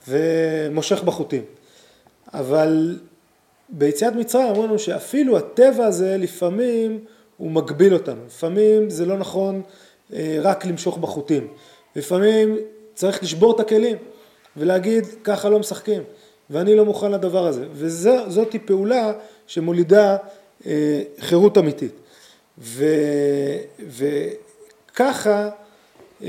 ומושך 0.08 1.02
בחוטים. 1.02 1.42
אבל 2.34 2.98
ביציאת 3.68 4.12
מצרים 4.12 4.46
אמרו 4.46 4.66
לנו 4.66 4.78
שאפילו 4.78 5.36
הטבע 5.36 5.86
הזה 5.86 6.16
לפעמים 6.18 7.04
הוא 7.36 7.50
מגביל 7.50 7.94
אותנו, 7.94 8.20
לפעמים 8.26 8.90
זה 8.90 9.06
לא 9.06 9.16
נכון 9.16 9.62
אה, 10.12 10.38
רק 10.42 10.66
למשוך 10.66 10.98
בחוטים, 10.98 11.48
לפעמים 11.96 12.56
צריך 12.94 13.22
לשבור 13.22 13.54
את 13.54 13.60
הכלים 13.60 13.96
ולהגיד 14.56 15.04
ככה 15.24 15.48
לא 15.48 15.58
משחקים 15.58 16.02
ואני 16.50 16.76
לא 16.76 16.84
מוכן 16.84 17.12
לדבר 17.12 17.46
הזה. 17.46 17.66
וזאת 17.72 18.56
פעולה 18.64 19.12
שמולידה 19.46 20.16
אה, 20.66 21.02
חירות 21.20 21.58
אמיתית. 21.58 21.92
ו, 22.58 22.84
וככה 23.88 25.50
אה, 26.22 26.28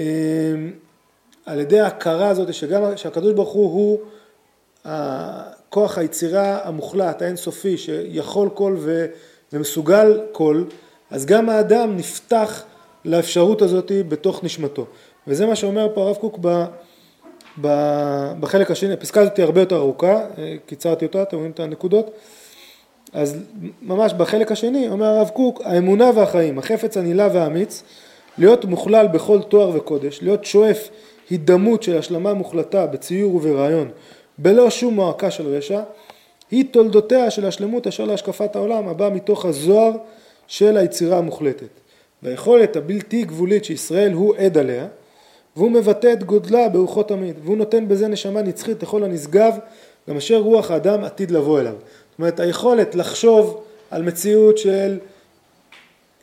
על 1.45 1.59
ידי 1.59 1.79
ההכרה 1.79 2.29
הזאת 2.29 2.53
שגם 2.53 2.97
שהקדוש 2.97 3.33
ברוך 3.33 3.53
הוא 3.53 3.71
הוא 3.73 3.99
כוח 5.69 5.97
היצירה 5.97 6.59
המוחלט, 6.63 7.21
האינסופי, 7.21 7.77
שיכול 7.77 8.49
כל 8.49 8.75
ו, 8.79 9.05
ומסוגל 9.53 10.21
כל, 10.31 10.63
אז 11.11 11.25
גם 11.25 11.49
האדם 11.49 11.97
נפתח 11.97 12.63
לאפשרות 13.05 13.61
הזאת 13.61 13.91
בתוך 14.07 14.43
נשמתו. 14.43 14.85
וזה 15.27 15.45
מה 15.45 15.55
שאומר 15.55 15.87
פה 15.93 16.01
הרב 16.01 16.15
קוק 16.15 16.37
ב, 16.41 16.65
ב, 17.61 17.67
בחלק 18.39 18.71
השני, 18.71 18.93
הפסקה 18.93 19.21
הזאת 19.21 19.37
היא 19.37 19.45
הרבה 19.45 19.61
יותר 19.61 19.75
ארוכה, 19.75 20.19
קיצרתי 20.65 21.05
אותה, 21.05 21.21
אתם 21.21 21.37
רואים 21.37 21.51
את 21.51 21.59
הנקודות? 21.59 22.11
אז 23.13 23.37
ממש 23.81 24.13
בחלק 24.13 24.51
השני 24.51 24.89
אומר 24.89 25.05
הרב 25.05 25.29
קוק, 25.29 25.61
האמונה 25.63 26.11
והחיים, 26.15 26.59
החפץ 26.59 26.97
הנעלה 26.97 27.29
והאמיץ, 27.33 27.83
להיות 28.37 28.65
מוכלל 28.65 29.07
בכל 29.07 29.41
תואר 29.41 29.71
וקודש, 29.75 30.19
להיות 30.21 30.45
שואף 30.45 30.89
הידמות 31.29 31.83
של 31.83 31.97
השלמה 31.97 32.33
מוחלטה 32.33 32.85
בציור 32.85 33.35
וברעיון, 33.35 33.89
בלא 34.37 34.69
שום 34.69 34.93
מועקה 34.93 35.31
של 35.31 35.47
רשע, 35.47 35.81
היא 36.51 36.65
תולדותיה 36.71 37.31
של 37.31 37.45
השלמות 37.45 37.87
אשר 37.87 38.05
להשקפת 38.05 38.55
העולם 38.55 38.87
הבאה 38.87 39.09
מתוך 39.09 39.45
הזוהר 39.45 39.91
של 40.47 40.77
היצירה 40.77 41.17
המוחלטת. 41.17 41.67
והיכולת 42.23 42.75
הבלתי 42.75 43.23
גבולית 43.23 43.65
שישראל 43.65 44.13
הוא 44.13 44.35
עד 44.35 44.57
עליה, 44.57 44.87
והוא 45.55 45.71
מבטא 45.71 46.13
את 46.13 46.23
גודלה 46.23 46.69
ברוחות 46.69 47.07
תמיד, 47.07 47.35
והוא 47.43 47.57
נותן 47.57 47.87
בזה 47.87 48.07
נשמה 48.07 48.41
נצחית 48.41 48.83
לכל 48.83 49.03
הנשגב, 49.03 49.53
גם 50.09 50.17
אשר 50.17 50.37
רוח 50.37 50.71
האדם 50.71 51.03
עתיד 51.03 51.31
לבוא 51.31 51.59
אליו. 51.59 51.73
זאת 51.73 52.19
אומרת 52.19 52.39
היכולת 52.39 52.95
לחשוב 52.95 53.63
על 53.91 54.03
מציאות 54.03 54.57
של 54.57 54.97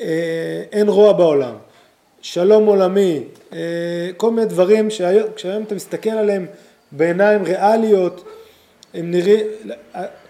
אה, 0.00 0.62
אין 0.72 0.88
רוע 0.88 1.12
בעולם, 1.12 1.54
שלום 2.22 2.66
עולמי, 2.66 3.22
אה, 3.52 3.58
כל 4.16 4.30
מיני 4.30 4.46
דברים 4.46 4.90
שהיום 4.90 5.62
אתה 5.66 5.74
מסתכל 5.74 6.10
עליהם 6.10 6.46
בעיניים 6.92 7.42
ריאליות, 7.42 8.24
הם 8.94 9.10
נראים, 9.10 9.46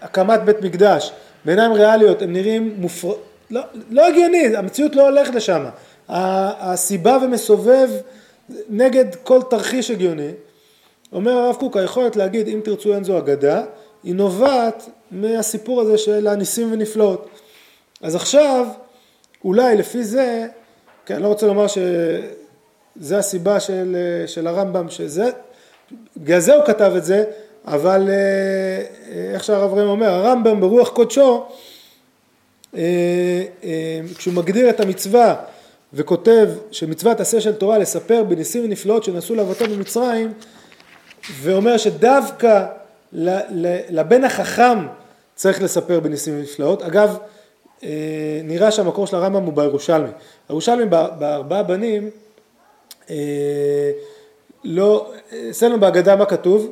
הקמת 0.01 0.39
בית 0.45 0.61
מקדש, 0.61 1.11
בעיניים 1.45 1.73
ריאליות 1.73 2.21
הם 2.21 2.33
נראים 2.33 2.75
מופר... 2.77 3.13
לא, 3.49 3.61
לא 3.89 4.07
הגיוני, 4.07 4.57
המציאות 4.57 4.95
לא 4.95 5.09
הולכת 5.09 5.35
לשם. 5.35 5.65
הסיבה 6.09 7.17
ומסובב 7.23 7.89
נגד 8.69 9.15
כל 9.23 9.41
תרחיש 9.49 9.91
הגיוני. 9.91 10.31
אומר 11.13 11.31
הרב 11.31 11.55
קוק, 11.55 11.77
היכולת 11.77 12.15
להגיד 12.15 12.47
אם 12.47 12.59
תרצו 12.63 12.93
אין 12.93 13.03
זו 13.03 13.17
אגדה, 13.17 13.63
היא 14.03 14.15
נובעת 14.15 14.89
מהסיפור 15.11 15.81
הזה 15.81 15.97
של 15.97 16.27
הניסים 16.27 16.71
ונפלאות. 16.71 17.29
אז 18.01 18.15
עכשיו, 18.15 18.67
אולי 19.45 19.75
לפי 19.75 20.03
זה, 20.03 20.47
כן, 21.05 21.21
לא 21.21 21.27
רוצה 21.27 21.47
לומר 21.47 21.67
שזה 21.67 23.17
הסיבה 23.17 23.59
של, 23.59 23.95
של 24.27 24.47
הרמב"ם, 24.47 24.89
שזה, 24.89 25.29
בגלל 26.17 26.39
זה 26.39 26.55
הוא 26.55 26.65
כתב 26.65 26.93
את 26.97 27.05
זה, 27.05 27.23
אבל 27.67 28.09
אה, 28.09 28.13
אה, 28.13 29.33
איך 29.33 29.43
שהרב 29.43 29.73
ראם 29.73 29.87
אומר, 29.87 30.09
הרמב"ם 30.09 30.61
ברוח 30.61 30.89
קודשו, 30.89 31.45
כשהוא 34.17 34.33
מגדיר 34.33 34.69
את 34.69 34.79
המצווה 34.79 35.35
וכותב 35.93 36.49
שמצוות 36.71 37.19
עשה 37.19 37.41
של 37.41 37.53
תורה 37.53 37.77
לספר 37.77 38.23
בניסים 38.23 38.63
ונפלאות 38.65 39.03
שנעשו 39.03 39.35
לאבותינו 39.35 39.75
במצרים, 39.75 40.33
ואומר 41.41 41.77
שדווקא 41.77 42.65
לבן 43.89 44.23
החכם 44.23 44.77
צריך 45.35 45.61
לספר 45.61 45.99
בניסים 45.99 46.39
ונפלאות. 46.39 46.81
אגב, 46.81 47.17
נראה 48.43 48.71
שהמקור 48.71 49.07
של 49.07 49.15
הרמב"ם 49.15 49.43
הוא 49.43 49.53
בירושלמי. 49.53 50.09
הירושלמי 50.49 50.85
בארבעה 51.19 51.63
בנים 51.63 52.09
לא, 54.63 55.11
אצלנו 55.49 55.79
בהגדה 55.79 56.15
מה 56.15 56.25
כתוב? 56.25 56.71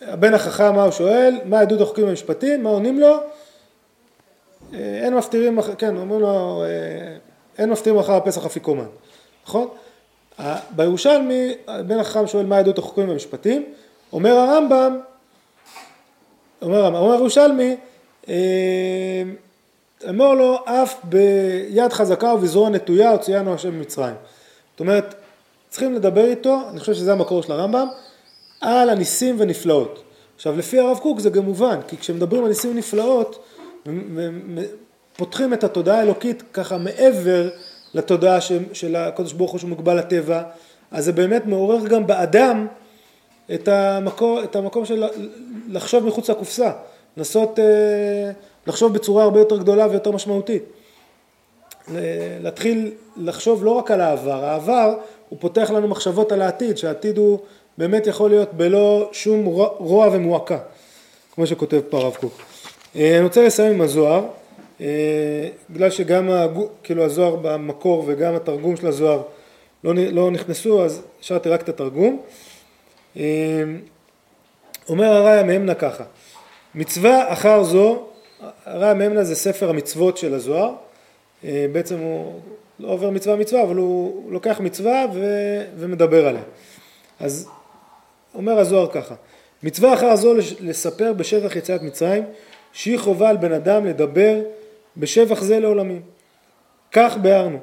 הבן 0.00 0.34
החכם 0.34 0.74
מה 0.74 0.82
הוא 0.84 0.92
שואל? 0.92 1.34
מה 1.44 1.60
עדות 1.60 1.80
החוקים 1.80 2.08
המשפטיים? 2.08 2.62
מה 2.62 2.70
עונים 2.70 3.00
לו? 3.00 3.16
אין 4.74 5.14
מפטירים, 5.14 5.58
כן, 5.78 5.96
אומרים 5.96 6.20
לו, 6.20 6.64
אין 7.58 7.70
מפטירים 7.70 7.98
אחר 7.98 8.12
הפסח 8.12 8.46
אפיקומן, 8.46 8.86
נכון? 9.46 9.68
בירושלמי, 10.70 11.54
הבן 11.68 11.98
החכם 11.98 12.26
שואל 12.26 12.46
מה 12.46 12.58
עדות 12.58 12.78
החוקים 12.78 13.10
המשפטיים? 13.10 13.64
אומר 14.12 14.32
הרמב"ם, 14.32 15.00
אומר 16.62 16.84
הרמב"ם, 16.84 17.00
אומר 17.00 17.14
ירושלמי, 17.14 17.76
אמור 20.08 20.34
לו 20.34 20.58
אף 20.64 20.96
ביד 21.04 21.92
חזקה 21.92 22.34
ובזרוע 22.34 22.68
נטויה 22.68 23.10
הוציאנו 23.10 23.54
השם 23.54 23.74
ממצרים. 23.74 24.14
זאת 24.72 24.80
אומרת, 24.80 25.14
צריכים 25.68 25.94
לדבר 25.94 26.24
איתו, 26.24 26.60
אני 26.70 26.80
חושב 26.80 26.94
שזה 26.94 27.12
המקור 27.12 27.42
של 27.42 27.52
הרמב"ם, 27.52 27.88
על 28.60 28.90
הניסים 28.90 29.36
ונפלאות. 29.38 30.02
עכשיו 30.36 30.58
לפי 30.58 30.78
הרב 30.78 30.98
קוק 30.98 31.20
זה 31.20 31.30
גם 31.30 31.44
מובן, 31.44 31.78
כי 31.88 31.96
כשמדברים 31.96 32.42
על 32.42 32.48
ניסים 32.48 32.70
ונפלאות, 32.70 33.44
פותחים 35.16 35.54
את 35.54 35.64
התודעה 35.64 35.98
האלוקית 35.98 36.42
ככה 36.52 36.78
מעבר 36.78 37.48
לתודעה 37.94 38.40
של 38.72 38.96
הקדוש 38.96 39.32
ברוך 39.32 39.50
הוא 39.50 39.58
שהוא 39.58 39.70
מוגבל 39.70 39.98
לטבע, 39.98 40.42
אז 40.90 41.04
זה 41.04 41.12
באמת 41.12 41.46
מעורר 41.46 41.86
גם 41.86 42.06
באדם 42.06 42.66
את 43.54 43.68
המקום, 43.68 44.44
את 44.44 44.56
המקום 44.56 44.84
של 44.84 45.04
לחשוב 45.68 46.06
מחוץ 46.06 46.30
לקופסה, 46.30 46.72
לנסות 47.16 47.58
אה, 47.58 48.30
לחשוב 48.66 48.94
בצורה 48.94 49.24
הרבה 49.24 49.38
יותר 49.38 49.56
גדולה 49.56 49.86
ויותר 49.90 50.10
משמעותית. 50.10 50.62
להתחיל 52.42 52.92
לחשוב 53.16 53.64
לא 53.64 53.70
רק 53.70 53.90
על 53.90 54.00
העבר, 54.00 54.44
העבר 54.44 54.94
הוא 55.28 55.38
פותח 55.40 55.70
לנו 55.70 55.88
מחשבות 55.88 56.32
על 56.32 56.42
העתיד, 56.42 56.78
שהעתיד 56.78 57.18
הוא 57.18 57.38
באמת 57.78 58.06
יכול 58.06 58.30
להיות 58.30 58.54
בלא 58.54 59.08
שום 59.12 59.44
רוע 59.78 60.08
ומועקה, 60.12 60.58
כמו 61.34 61.46
שכותב 61.46 61.80
פה 61.88 61.98
הרב 61.98 62.14
קוק. 62.14 62.53
אה, 62.96 63.16
אני 63.16 63.24
רוצה 63.24 63.46
לסיים 63.46 63.72
עם 63.72 63.80
הזוהר, 63.80 64.24
אה, 64.80 65.48
בגלל 65.70 65.90
שגם 65.90 66.30
כאילו 66.82 67.04
הזוהר 67.04 67.36
במקור 67.36 68.04
וגם 68.06 68.34
התרגום 68.34 68.76
של 68.76 68.86
הזוהר 68.86 69.22
לא, 69.84 69.94
לא 69.94 70.30
נכנסו, 70.30 70.84
אז 70.84 71.02
השארתי 71.20 71.48
רק 71.48 71.62
את 71.62 71.68
התרגום. 71.68 72.22
אה, 73.16 73.22
אומר 74.88 75.04
הראיה 75.04 75.42
מהמנה 75.42 75.74
ככה, 75.74 76.04
מצווה 76.74 77.32
אחר 77.32 77.62
זו, 77.62 78.06
הראיה 78.64 78.94
מהמנה 78.94 79.24
זה 79.24 79.34
ספר 79.34 79.70
המצוות 79.70 80.16
של 80.16 80.34
הזוהר, 80.34 80.74
בעצם 81.72 81.98
הוא 81.98 82.40
לא 82.78 82.88
עובר 82.88 83.10
מצווה 83.10 83.36
מצווה, 83.36 83.62
אבל 83.62 83.76
הוא 83.76 84.32
לוקח 84.32 84.60
מצווה 84.60 85.06
ו... 85.14 85.24
ומדבר 85.76 86.26
עליה. 86.26 86.42
אז 87.20 87.48
אומר 88.34 88.58
הזוהר 88.58 88.88
ככה, 88.92 89.14
מצווה 89.62 89.94
אחר 89.94 90.16
זו 90.16 90.34
לספר 90.60 91.12
בשבח 91.12 91.56
יציאת 91.56 91.82
מצרים, 91.82 92.24
שהיא 92.74 92.98
חובה 92.98 93.28
על 93.28 93.36
בן 93.36 93.52
אדם 93.52 93.86
לדבר 93.86 94.40
בשבח 94.96 95.42
זה 95.42 95.60
לעולמים. 95.60 96.02
כך 96.92 97.16
ביארנו, 97.22 97.58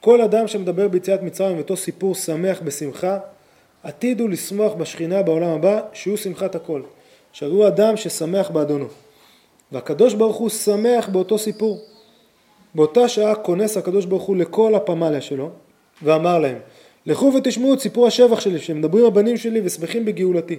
כל 0.00 0.20
אדם 0.20 0.48
שמדבר 0.48 0.88
ביציאת 0.88 1.22
מצרים 1.22 1.56
ואותו 1.56 1.76
סיפור 1.76 2.14
שמח 2.14 2.60
בשמחה, 2.64 3.18
עתיד 3.82 4.20
הוא 4.20 4.30
לשמוח 4.30 4.72
בשכינה 4.72 5.22
בעולם 5.22 5.50
הבא, 5.50 5.80
שהוא 5.92 6.16
שמחת 6.16 6.54
הכל. 6.54 6.82
שהרי 7.32 7.52
הוא 7.52 7.66
אדם 7.66 7.96
ששמח 7.96 8.50
באדונו. 8.50 8.86
והקדוש 9.72 10.14
ברוך 10.14 10.36
הוא 10.36 10.48
שמח 10.48 11.08
באותו 11.08 11.38
סיפור. 11.38 11.84
באותה 12.74 13.08
שעה 13.08 13.34
כונס 13.34 13.76
הקדוש 13.76 14.04
ברוך 14.04 14.22
הוא 14.22 14.36
לכל 14.36 14.74
הפמליה 14.74 15.20
שלו, 15.20 15.50
ואמר 16.02 16.38
להם, 16.38 16.58
לכו 17.06 17.32
ותשמעו 17.36 17.74
את 17.74 17.80
סיפור 17.80 18.06
השבח 18.06 18.40
שלי, 18.40 18.58
שמדברים 18.58 19.04
הבנים 19.04 19.36
שלי 19.36 19.60
ושמחים 19.64 20.04
בגאולתי. 20.04 20.56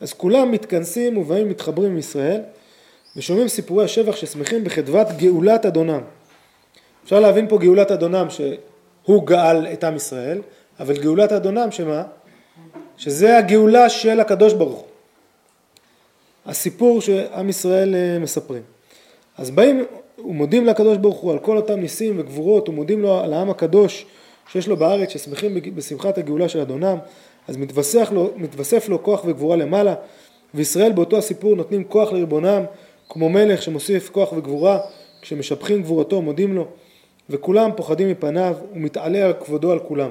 אז 0.00 0.12
כולם 0.12 0.50
מתכנסים 0.50 1.18
ובאים 1.18 1.48
מתחברים 1.48 1.90
עם 1.90 1.98
ישראל, 1.98 2.40
ושומעים 3.16 3.48
סיפורי 3.48 3.84
השבח 3.84 4.16
ששמחים 4.16 4.64
בחדוות 4.64 5.06
גאולת 5.16 5.66
אדונם. 5.66 6.00
אפשר 7.04 7.20
להבין 7.20 7.48
פה 7.48 7.58
גאולת 7.58 7.90
אדונם 7.90 8.26
שהוא 8.30 9.26
גאל 9.26 9.66
את 9.72 9.84
עם 9.84 9.96
ישראל, 9.96 10.40
אבל 10.80 11.02
גאולת 11.02 11.32
אדונם 11.32 11.70
שמה? 11.70 12.02
שזה 12.96 13.38
הגאולה 13.38 13.88
של 13.88 14.20
הקדוש 14.20 14.52
ברוך 14.52 14.78
הוא. 14.78 14.86
הסיפור 16.46 17.00
שעם 17.00 17.48
ישראל 17.48 17.94
אה, 17.94 18.18
מספרים. 18.18 18.62
אז 19.38 19.50
באים 19.50 19.84
ומודים 20.18 20.66
לקדוש 20.66 20.96
ברוך 20.96 21.16
הוא 21.16 21.32
על 21.32 21.38
כל 21.38 21.56
אותם 21.56 21.80
ניסים 21.80 22.20
וגבורות, 22.20 22.68
ומודים 22.68 23.02
לו 23.02 23.20
על 23.20 23.32
העם 23.32 23.50
הקדוש 23.50 24.06
שיש 24.52 24.68
לו 24.68 24.76
בארץ, 24.76 25.08
ששמחים 25.08 25.54
בשמחת 25.74 26.18
הגאולה 26.18 26.48
של 26.48 26.60
אדונם, 26.60 26.98
אז 27.48 27.56
מתווסף 27.56 28.12
לו, 28.12 28.30
מתווסף 28.36 28.88
לו 28.88 29.02
כוח 29.02 29.24
וגבורה 29.24 29.56
למעלה, 29.56 29.94
וישראל 30.54 30.92
באותו 30.92 31.18
הסיפור 31.18 31.56
נותנים 31.56 31.84
כוח 31.84 32.12
לריבונם, 32.12 32.64
כמו 33.08 33.28
מלך 33.28 33.62
שמוסיף 33.62 34.10
כוח 34.10 34.32
וגבורה, 34.32 34.78
כשמשבחים 35.22 35.82
גבורתו 35.82 36.22
מודים 36.22 36.54
לו, 36.54 36.66
וכולם 37.30 37.70
פוחדים 37.76 38.10
מפניו, 38.10 38.56
ומתעלה 38.74 39.26
על 39.26 39.32
כבודו 39.32 39.72
על 39.72 39.78
כולם. 39.78 40.10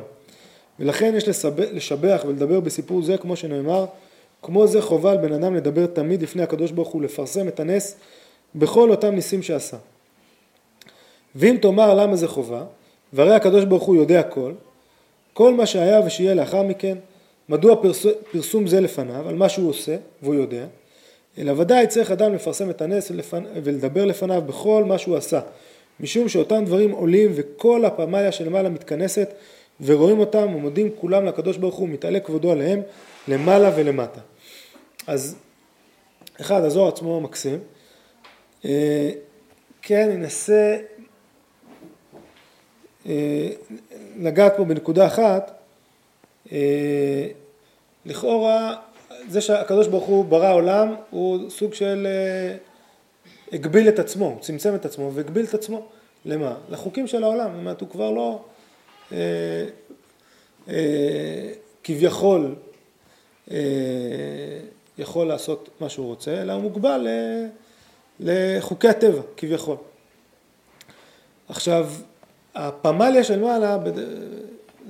ולכן 0.80 1.14
יש 1.18 1.46
לשבח 1.72 2.24
ולדבר 2.28 2.60
בסיפור 2.60 3.04
זה 3.04 3.18
כמו 3.18 3.36
שנאמר, 3.36 3.86
כמו 4.42 4.68
זה 4.68 4.82
חובה 4.82 5.12
על 5.12 5.18
בן 5.18 5.34
אדם 5.34 5.56
לדבר 5.56 5.86
תמיד 5.86 6.22
לפני 6.22 6.44
הקדוש 6.44 6.72
ברוך 6.72 6.90
הוא, 6.90 7.02
לפרסם 7.02 7.48
את 7.48 7.60
הנס 7.60 7.96
בכל 8.56 8.92
אותם 8.92 9.16
ניסים 9.16 9.42
שעשה. 9.42 9.78
ואם 11.36 11.58
תאמר 11.62 11.94
למה 11.94 12.16
זה 12.16 12.28
חובה, 12.28 12.64
והרי 13.14 13.36
הקדוש 13.36 13.66
ברוך 13.66 13.84
הוא 13.84 13.96
יודע 13.96 14.20
הכל, 14.20 14.52
כל 15.34 15.54
מה 15.54 15.66
שהיה 15.66 16.00
ושיהיה 16.06 16.34
לאחר 16.34 16.64
מכן, 16.64 16.98
מדוע 17.50 17.76
פרס... 17.82 18.06
פרסום 18.32 18.68
זה 18.68 18.82
לפניו, 18.82 19.30
על 19.30 19.36
מה 19.36 19.50
שהוא 19.50 19.70
עושה, 19.70 19.96
והוא 20.22 20.36
יודע, 20.36 20.66
אלא 21.38 21.54
ודאי 21.58 21.88
צריך 21.88 22.12
אדם 22.12 22.34
לפרסם 22.34 22.70
את 22.70 22.82
הנס 22.82 23.12
ולפנ... 23.12 23.44
ולדבר 23.64 24.06
לפניו 24.06 24.42
בכל 24.46 24.84
מה 24.84 24.98
שהוא 24.98 25.18
עשה, 25.18 25.42
משום 26.00 26.30
שאותם 26.30 26.66
דברים 26.66 26.92
עולים 26.92 27.32
וכל 27.36 27.86
הפמליה 27.86 28.32
שלמעלה 28.32 28.70
מתכנסת 28.70 29.34
ורואים 29.82 30.20
אותם 30.20 30.56
ומודים 30.56 30.90
כולם 30.96 31.26
לקדוש 31.26 31.58
ברוך 31.58 31.76
הוא, 31.76 31.90
מתעלה 31.90 32.20
כבודו 32.20 32.52
עליהם 32.52 32.82
למעלה 33.28 33.72
ולמטה. 33.76 34.20
אז 35.08 35.36
אחד, 36.42 36.64
הזוהר 36.64 36.88
עצמו 36.88 37.22
מקסים. 37.22 37.60
אה, 38.66 39.10
כן, 39.82 40.10
ננסה 40.10 40.78
אה, 43.06 43.50
לגעת 44.20 44.54
פה 44.58 44.64
בנקודה 44.64 45.08
אחת. 45.08 45.60
אה, 46.52 47.28
לכאורה, 48.06 48.76
זה 49.30 49.42
שהקדוש 49.42 49.88
ברוך 49.88 50.06
הוא 50.06 50.26
ברא 50.26 50.54
עולם, 50.54 50.96
הוא 51.10 51.50
סוג 51.50 51.74
של 51.74 52.08
הגביל 53.52 53.90
את 53.90 54.00
עצמו, 54.00 54.38
צמצם 54.42 54.76
את 54.76 54.86
עצמו 54.86 55.14
והגביל 55.14 55.46
את 55.46 55.54
עצמו. 55.54 55.86
למה? 56.26 56.56
לחוקים 56.70 57.08
של 57.08 57.24
העולם. 57.24 57.50
זאת 57.52 57.60
אומרת, 57.60 57.82
הוא 57.82 57.90
כבר 57.90 58.12
לא 58.12 58.44
כביכול 61.84 62.56
יכול 64.98 65.28
לעשות 65.28 65.70
מה 65.80 65.90
שהוא 65.90 66.06
רוצה, 66.06 66.42
אלא 66.42 66.54
הוא 66.54 66.62
מוגבל 66.62 67.08
לחוקי 68.20 68.88
הטבע, 68.88 69.22
כביכול. 69.38 69.78
עכשיו, 71.50 71.90
הפמליה 72.56 73.24
של 73.24 73.40
מעלה 73.40 73.78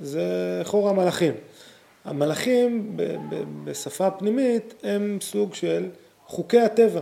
זה 0.02 0.22
חור 0.64 0.88
המלאכים. 0.88 1.34
המלאכים 2.04 2.96
בשפה 3.64 4.10
פנימית 4.10 4.74
הם 4.82 5.18
סוג 5.20 5.54
של 5.54 5.88
חוקי 6.26 6.60
הטבע. 6.60 7.00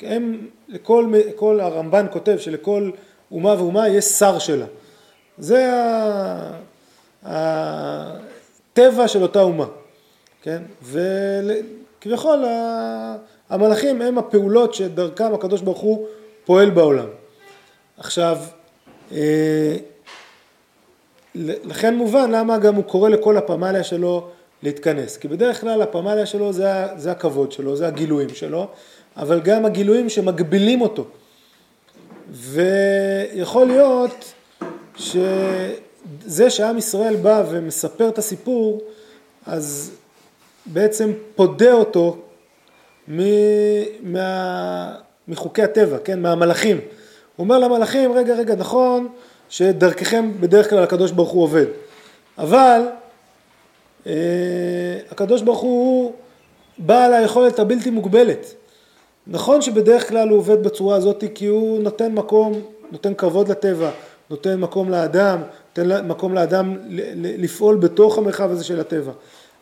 הם, 0.00 0.48
לכל, 0.68 1.12
כל 1.36 1.60
הרמב"ן 1.60 2.06
כותב 2.10 2.38
שלכל 2.38 2.90
אומה 3.30 3.54
ואומה 3.54 3.88
יש 3.88 4.04
שר 4.04 4.38
שלה. 4.38 4.66
זה 5.38 5.70
הטבע 7.22 9.08
של 9.08 9.22
אותה 9.22 9.42
אומה. 9.42 9.66
כן? 10.42 10.62
וכביכול 10.82 12.44
המלאכים 13.50 14.02
הם 14.02 14.18
הפעולות 14.18 14.74
שדרכם 14.74 15.34
הקדוש 15.34 15.60
ברוך 15.60 15.80
הוא 15.80 16.06
פועל 16.44 16.70
בעולם. 16.70 17.08
עכשיו, 17.98 18.38
אה, 19.12 19.76
לכן 21.34 21.94
מובן 21.94 22.30
למה 22.30 22.58
גם 22.58 22.74
הוא 22.74 22.84
קורא 22.84 23.08
לכל 23.08 23.36
הפמליה 23.36 23.84
שלו 23.84 24.28
להתכנס. 24.62 25.16
כי 25.16 25.28
בדרך 25.28 25.60
כלל 25.60 25.82
הפמליה 25.82 26.26
שלו 26.26 26.52
זה, 26.52 26.68
זה 26.96 27.10
הכבוד 27.10 27.52
שלו, 27.52 27.76
זה 27.76 27.86
הגילויים 27.86 28.28
שלו, 28.28 28.68
אבל 29.16 29.40
גם 29.40 29.64
הגילויים 29.64 30.08
שמגבילים 30.08 30.80
אותו. 30.80 31.04
ויכול 32.32 33.66
להיות 33.66 34.32
שזה 34.96 36.50
שעם 36.50 36.78
ישראל 36.78 37.16
בא 37.16 37.44
ומספר 37.50 38.08
את 38.08 38.18
הסיפור, 38.18 38.80
אז 39.46 39.90
בעצם 40.66 41.12
פודה 41.34 41.72
אותו 41.72 42.16
מה, 43.08 44.94
מחוקי 45.28 45.62
הטבע, 45.62 45.98
כן, 46.04 46.22
מהמלאכים. 46.22 46.76
הוא 46.76 47.44
אומר 47.44 47.58
למלאכים, 47.58 48.12
רגע, 48.12 48.34
רגע, 48.34 48.54
נכון 48.54 49.08
שדרככם 49.50 50.30
בדרך 50.40 50.70
כלל 50.70 50.82
הקדוש 50.82 51.10
ברוך 51.10 51.30
הוא 51.30 51.42
עובד, 51.42 51.66
אבל 52.38 52.80
אה, 54.06 54.12
הקדוש 55.10 55.42
ברוך 55.42 55.60
הוא 55.60 56.12
בעל 56.78 57.14
היכולת 57.14 57.58
הבלתי 57.58 57.90
מוגבלת. 57.90 58.54
נכון 59.26 59.62
שבדרך 59.62 60.08
כלל 60.08 60.28
הוא 60.28 60.38
עובד 60.38 60.62
בצורה 60.62 60.96
הזאת 60.96 61.24
כי 61.34 61.46
הוא 61.46 61.82
נותן 61.82 62.12
מקום, 62.12 62.52
נותן 62.92 63.14
כבוד 63.14 63.48
לטבע, 63.48 63.90
נותן 64.30 64.60
מקום 64.60 64.90
לאדם, 64.90 65.42
נותן 65.76 66.08
מקום 66.08 66.34
לאדם 66.34 66.76
לפעול 67.16 67.76
בתוך 67.76 68.18
המרחב 68.18 68.50
הזה 68.50 68.64
של 68.64 68.80
הטבע. 68.80 69.12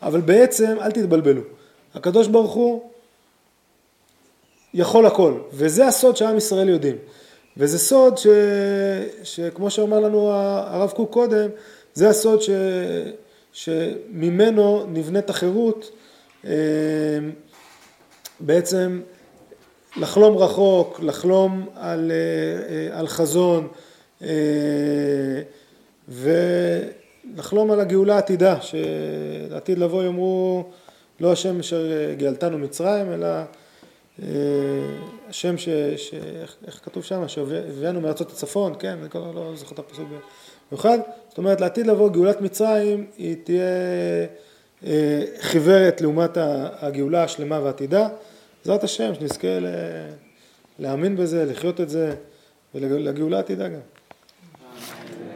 אבל 0.02 0.20
בעצם, 0.20 0.76
אל 0.80 0.90
תתבלבלו, 0.90 1.42
הקדוש 1.94 2.26
ברוך 2.26 2.52
הוא 2.52 2.82
יכול 4.74 5.06
הכל, 5.06 5.34
וזה 5.52 5.86
הסוד 5.86 6.16
שעם 6.16 6.36
ישראל 6.36 6.68
יודעים. 6.68 6.96
וזה 7.58 7.78
סוד 7.78 8.18
ש... 8.18 8.26
שכמו 9.22 9.70
שאומר 9.70 10.00
לנו 10.00 10.30
הרב 10.32 10.90
קוק 10.90 11.12
קודם, 11.12 11.48
זה 11.94 12.08
הסוד 12.08 12.42
ש... 12.42 12.50
שממנו 13.52 14.86
נבנית 14.88 15.30
החירות, 15.30 15.90
אה, 16.44 16.52
בעצם 18.40 19.00
לחלום 19.96 20.36
רחוק, 20.36 21.00
לחלום 21.02 21.68
על, 21.76 22.12
אה, 22.12 22.74
אה, 22.74 22.98
על 22.98 23.08
חזון, 23.08 23.68
ו... 26.08 26.30
לחלום 27.36 27.70
על 27.70 27.80
הגאולה 27.80 28.14
העתידה, 28.14 28.60
שעתיד 28.60 29.78
לבוא 29.78 30.04
יאמרו 30.04 30.64
לא 31.20 31.32
השם 31.32 31.60
אשר 31.60 32.14
גאלתנו 32.16 32.58
מצרים, 32.58 33.12
אלא 33.12 33.28
השם 35.28 35.58
ש... 35.58 35.68
ש... 35.96 36.14
איך, 36.14 36.56
איך 36.66 36.80
כתוב 36.84 37.04
שם? 37.04 37.28
שהבאנו 37.28 38.00
מארצות 38.00 38.30
הצפון, 38.30 38.74
כן? 38.78 38.98
אני 39.02 39.08
לא, 39.34 39.52
זוכר 39.54 39.74
את 39.74 39.78
הפסוק 39.78 40.08
במיוחד. 40.70 40.98
זאת 41.28 41.38
אומרת, 41.38 41.60
לעתיד 41.60 41.86
לבוא 41.86 42.10
גאולת 42.10 42.40
מצרים 42.40 43.06
היא 43.16 43.36
תהיה 43.44 43.64
אה, 44.86 45.24
חיוורת 45.40 46.00
לעומת 46.00 46.30
הגאולה 46.80 47.24
השלמה 47.24 47.60
והעתידה. 47.60 48.08
בעזרת 48.58 48.84
השם, 48.84 49.14
שנזכה 49.14 49.48
להאמין 50.78 51.16
בזה, 51.16 51.44
לחיות 51.44 51.80
את 51.80 51.88
זה, 51.88 52.14
ולגאולה 52.74 53.36
העתידה 53.36 53.68
גם. 53.68 53.80